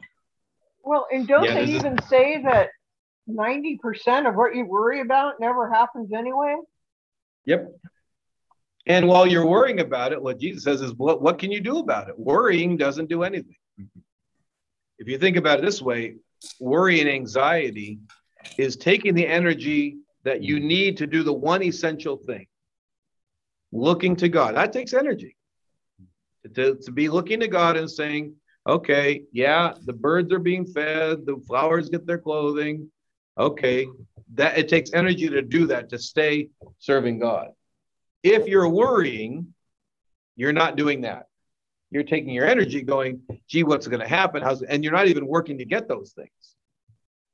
[0.83, 2.69] Well, and don't Yeah, they even say that
[3.29, 6.55] 90% of what you worry about never happens anyway?
[7.45, 7.71] Yep.
[8.85, 11.77] And while you're worrying about it, what Jesus says is, what, what can you do
[11.77, 12.19] about it?
[12.19, 13.55] Worrying doesn't do anything.
[13.79, 13.99] Mm-hmm.
[14.99, 16.15] If you think about it this way,
[16.59, 17.99] worry and anxiety
[18.57, 22.47] is taking the energy that you need to do the one essential thing
[23.71, 24.55] looking to God.
[24.55, 25.35] That takes energy.
[26.55, 28.35] To, to be looking to God and saying,
[28.67, 32.89] okay, yeah, the birds are being fed, the flowers get their clothing.
[33.37, 33.87] Okay,
[34.35, 37.49] that it takes energy to do that, to stay serving God.
[38.21, 39.53] If you're worrying,
[40.35, 41.25] you're not doing that.
[41.91, 44.41] You're taking your energy going, gee, what's going to happen?
[44.41, 46.29] How's and you're not even working to get those things.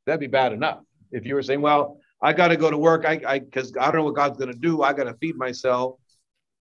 [0.05, 0.79] That'd be bad enough.
[1.11, 3.85] If you were saying, well, I got to go to work, I I because I
[3.85, 4.81] don't know what God's going to do.
[4.81, 5.95] I got to feed myself,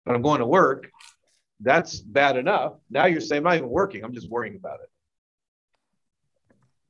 [0.04, 0.90] but I'm going to work.
[1.60, 2.74] That's bad enough.
[2.88, 4.04] Now you're saying I'm not even working.
[4.04, 4.90] I'm just worrying about it.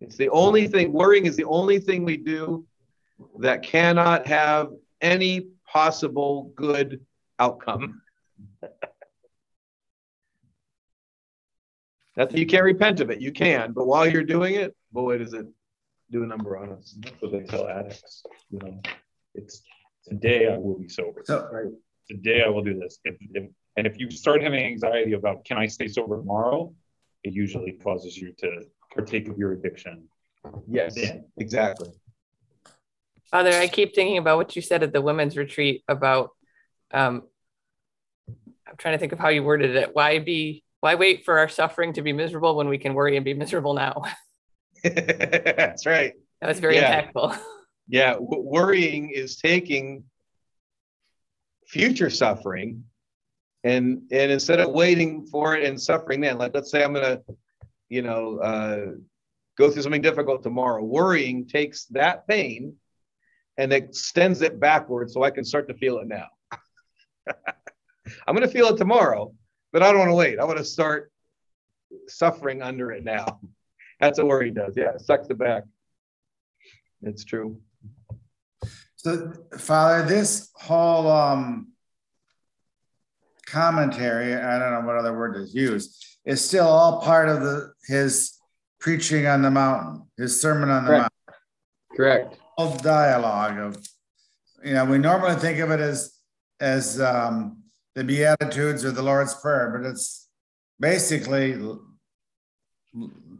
[0.01, 0.93] It's the only thing.
[0.93, 2.65] Worrying is the only thing we do
[3.41, 7.05] that cannot have any possible good
[7.39, 8.01] outcome.
[12.17, 15.19] Not that you can't repent of it, you can, but while you're doing it, boy,
[15.19, 15.47] does it
[16.11, 16.97] do a number on us.
[16.99, 18.25] that's what they tell addicts.
[18.51, 18.81] You know,
[19.35, 19.63] it's
[20.05, 21.23] today I will be sober.
[21.25, 21.73] So,
[22.09, 22.99] Today I will do this.
[23.05, 26.75] If, if, and if you start having anxiety about can I stay sober tomorrow,
[27.25, 28.63] it usually causes you to
[28.93, 30.09] partake of your addiction.
[30.69, 31.19] Yes, Yeah.
[31.39, 31.91] exactly.
[33.31, 36.31] Father, I keep thinking about what you said at the women's retreat about
[36.93, 37.23] um
[38.67, 39.91] I'm trying to think of how you worded it.
[39.95, 43.25] Why be why wait for our suffering to be miserable when we can worry and
[43.25, 44.03] be miserable now?
[44.83, 46.15] That's right.
[46.41, 47.03] That was very Yeah.
[47.13, 47.39] impactful.
[47.89, 50.05] Yeah, w- worrying is taking
[51.67, 52.85] future suffering
[53.65, 57.21] and and instead of waiting for it and suffering then, like let's say I'm gonna,
[57.89, 58.87] you know, uh,
[59.59, 60.83] go through something difficult tomorrow.
[60.83, 62.75] Worrying takes that pain
[63.59, 66.27] and extends it backwards so I can start to feel it now.
[68.27, 69.35] I'm gonna feel it tomorrow,
[69.73, 70.39] but I don't want to wait.
[70.39, 71.13] I want to start
[72.09, 73.41] suffering under it now.
[74.01, 74.75] That's what worry does.
[74.77, 75.65] Yeah, it sucks it back.
[77.03, 77.61] It's true.
[78.97, 81.70] so Father, this whole um
[83.51, 87.73] commentary, I don't know what other word to use, is still all part of the
[87.87, 88.37] his
[88.79, 91.11] preaching on the mountain, his sermon on the Correct.
[91.97, 92.37] mountain.
[92.67, 92.83] Correct.
[92.83, 93.77] dialogue of,
[94.65, 96.15] you know, we normally think of it as,
[96.61, 97.63] as um,
[97.95, 100.29] the Beatitudes or the Lord's Prayer, but it's
[100.79, 101.59] basically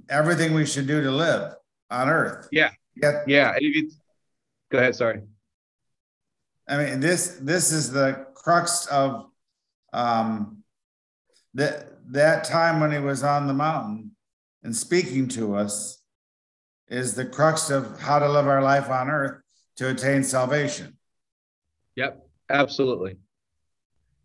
[0.09, 1.55] everything we should do to live
[1.91, 2.49] on earth.
[2.53, 2.71] Yeah.
[2.95, 3.55] Yet, Yeah.
[3.57, 3.91] if you-
[4.71, 4.95] Go ahead.
[4.95, 5.23] Sorry.
[6.69, 9.30] I mean, this, this is the crux of
[9.93, 10.63] um,
[11.55, 14.13] that, that time when he was on the mountain
[14.63, 16.03] and speaking to us
[16.89, 19.41] is the crux of how to live our life on earth
[19.77, 20.97] to attain salvation.
[21.97, 22.27] Yep.
[22.51, 23.17] Absolutely.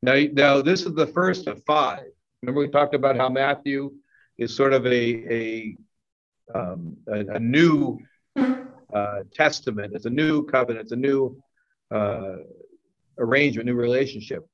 [0.01, 2.05] Now, now this is the first of five.
[2.41, 3.91] Remember, we talked about how Matthew
[4.37, 5.77] is sort of a a
[6.53, 7.99] um, a, a new
[8.35, 9.93] uh, testament.
[9.95, 10.83] It's a new covenant.
[10.83, 11.41] It's a new
[11.91, 12.37] uh,
[13.17, 14.47] arrangement, new relationship.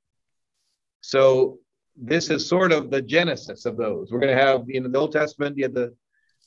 [1.01, 1.59] So
[1.95, 4.11] this is sort of the genesis of those.
[4.11, 5.95] We're going to have in the Old Testament, you have the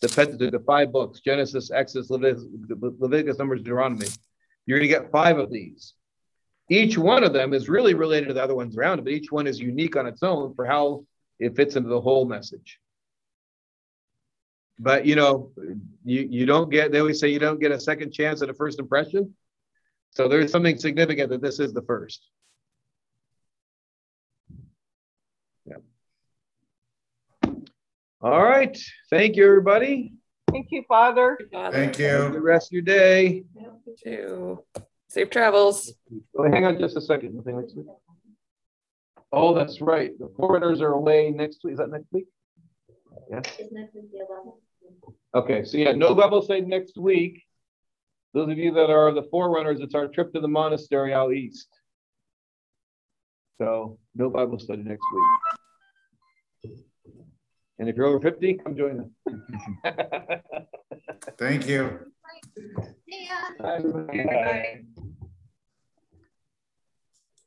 [0.01, 2.45] the Pentateuch, the five books: Genesis, Exodus, Leviticus,
[2.81, 4.07] Leviticus, Numbers, Deuteronomy.
[4.67, 5.95] You're going to get five of these.
[6.71, 9.31] Each one of them is really related to the other ones around it, but each
[9.31, 11.05] one is unique on its own for how
[11.39, 12.79] it fits into the whole message.
[14.79, 15.53] But you know,
[16.05, 16.91] you you don't get.
[16.91, 19.35] They always say you don't get a second chance at a first impression.
[20.11, 22.29] So there's something significant that this is the first.
[28.25, 28.75] All right.
[29.11, 30.15] Thank you, everybody.
[30.51, 31.39] Thank you, Father.
[31.53, 32.07] Thank you.
[32.07, 32.41] Have a good you.
[32.41, 33.45] rest of your day.
[34.05, 34.65] To
[35.09, 35.93] safe travels.
[36.35, 37.35] Oh, hang on just a second.
[37.35, 37.85] Nothing next week.
[39.31, 40.19] Oh, that's right.
[40.19, 41.75] The forerunners are away next week.
[41.75, 42.25] Is that next week?
[43.31, 43.45] Yes.
[43.61, 44.55] Isn't that the eleventh?
[45.35, 47.43] Okay, so yeah, no Bible study next week.
[48.33, 51.69] Those of you that are the forerunners, it's our trip to the monastery out east.
[53.59, 55.61] So no Bible study next week.
[57.79, 59.09] And if you're over 50, come join us.
[61.39, 61.99] Thank you.
[63.11, 63.35] See ya.
[63.59, 64.85] Bye, everybody.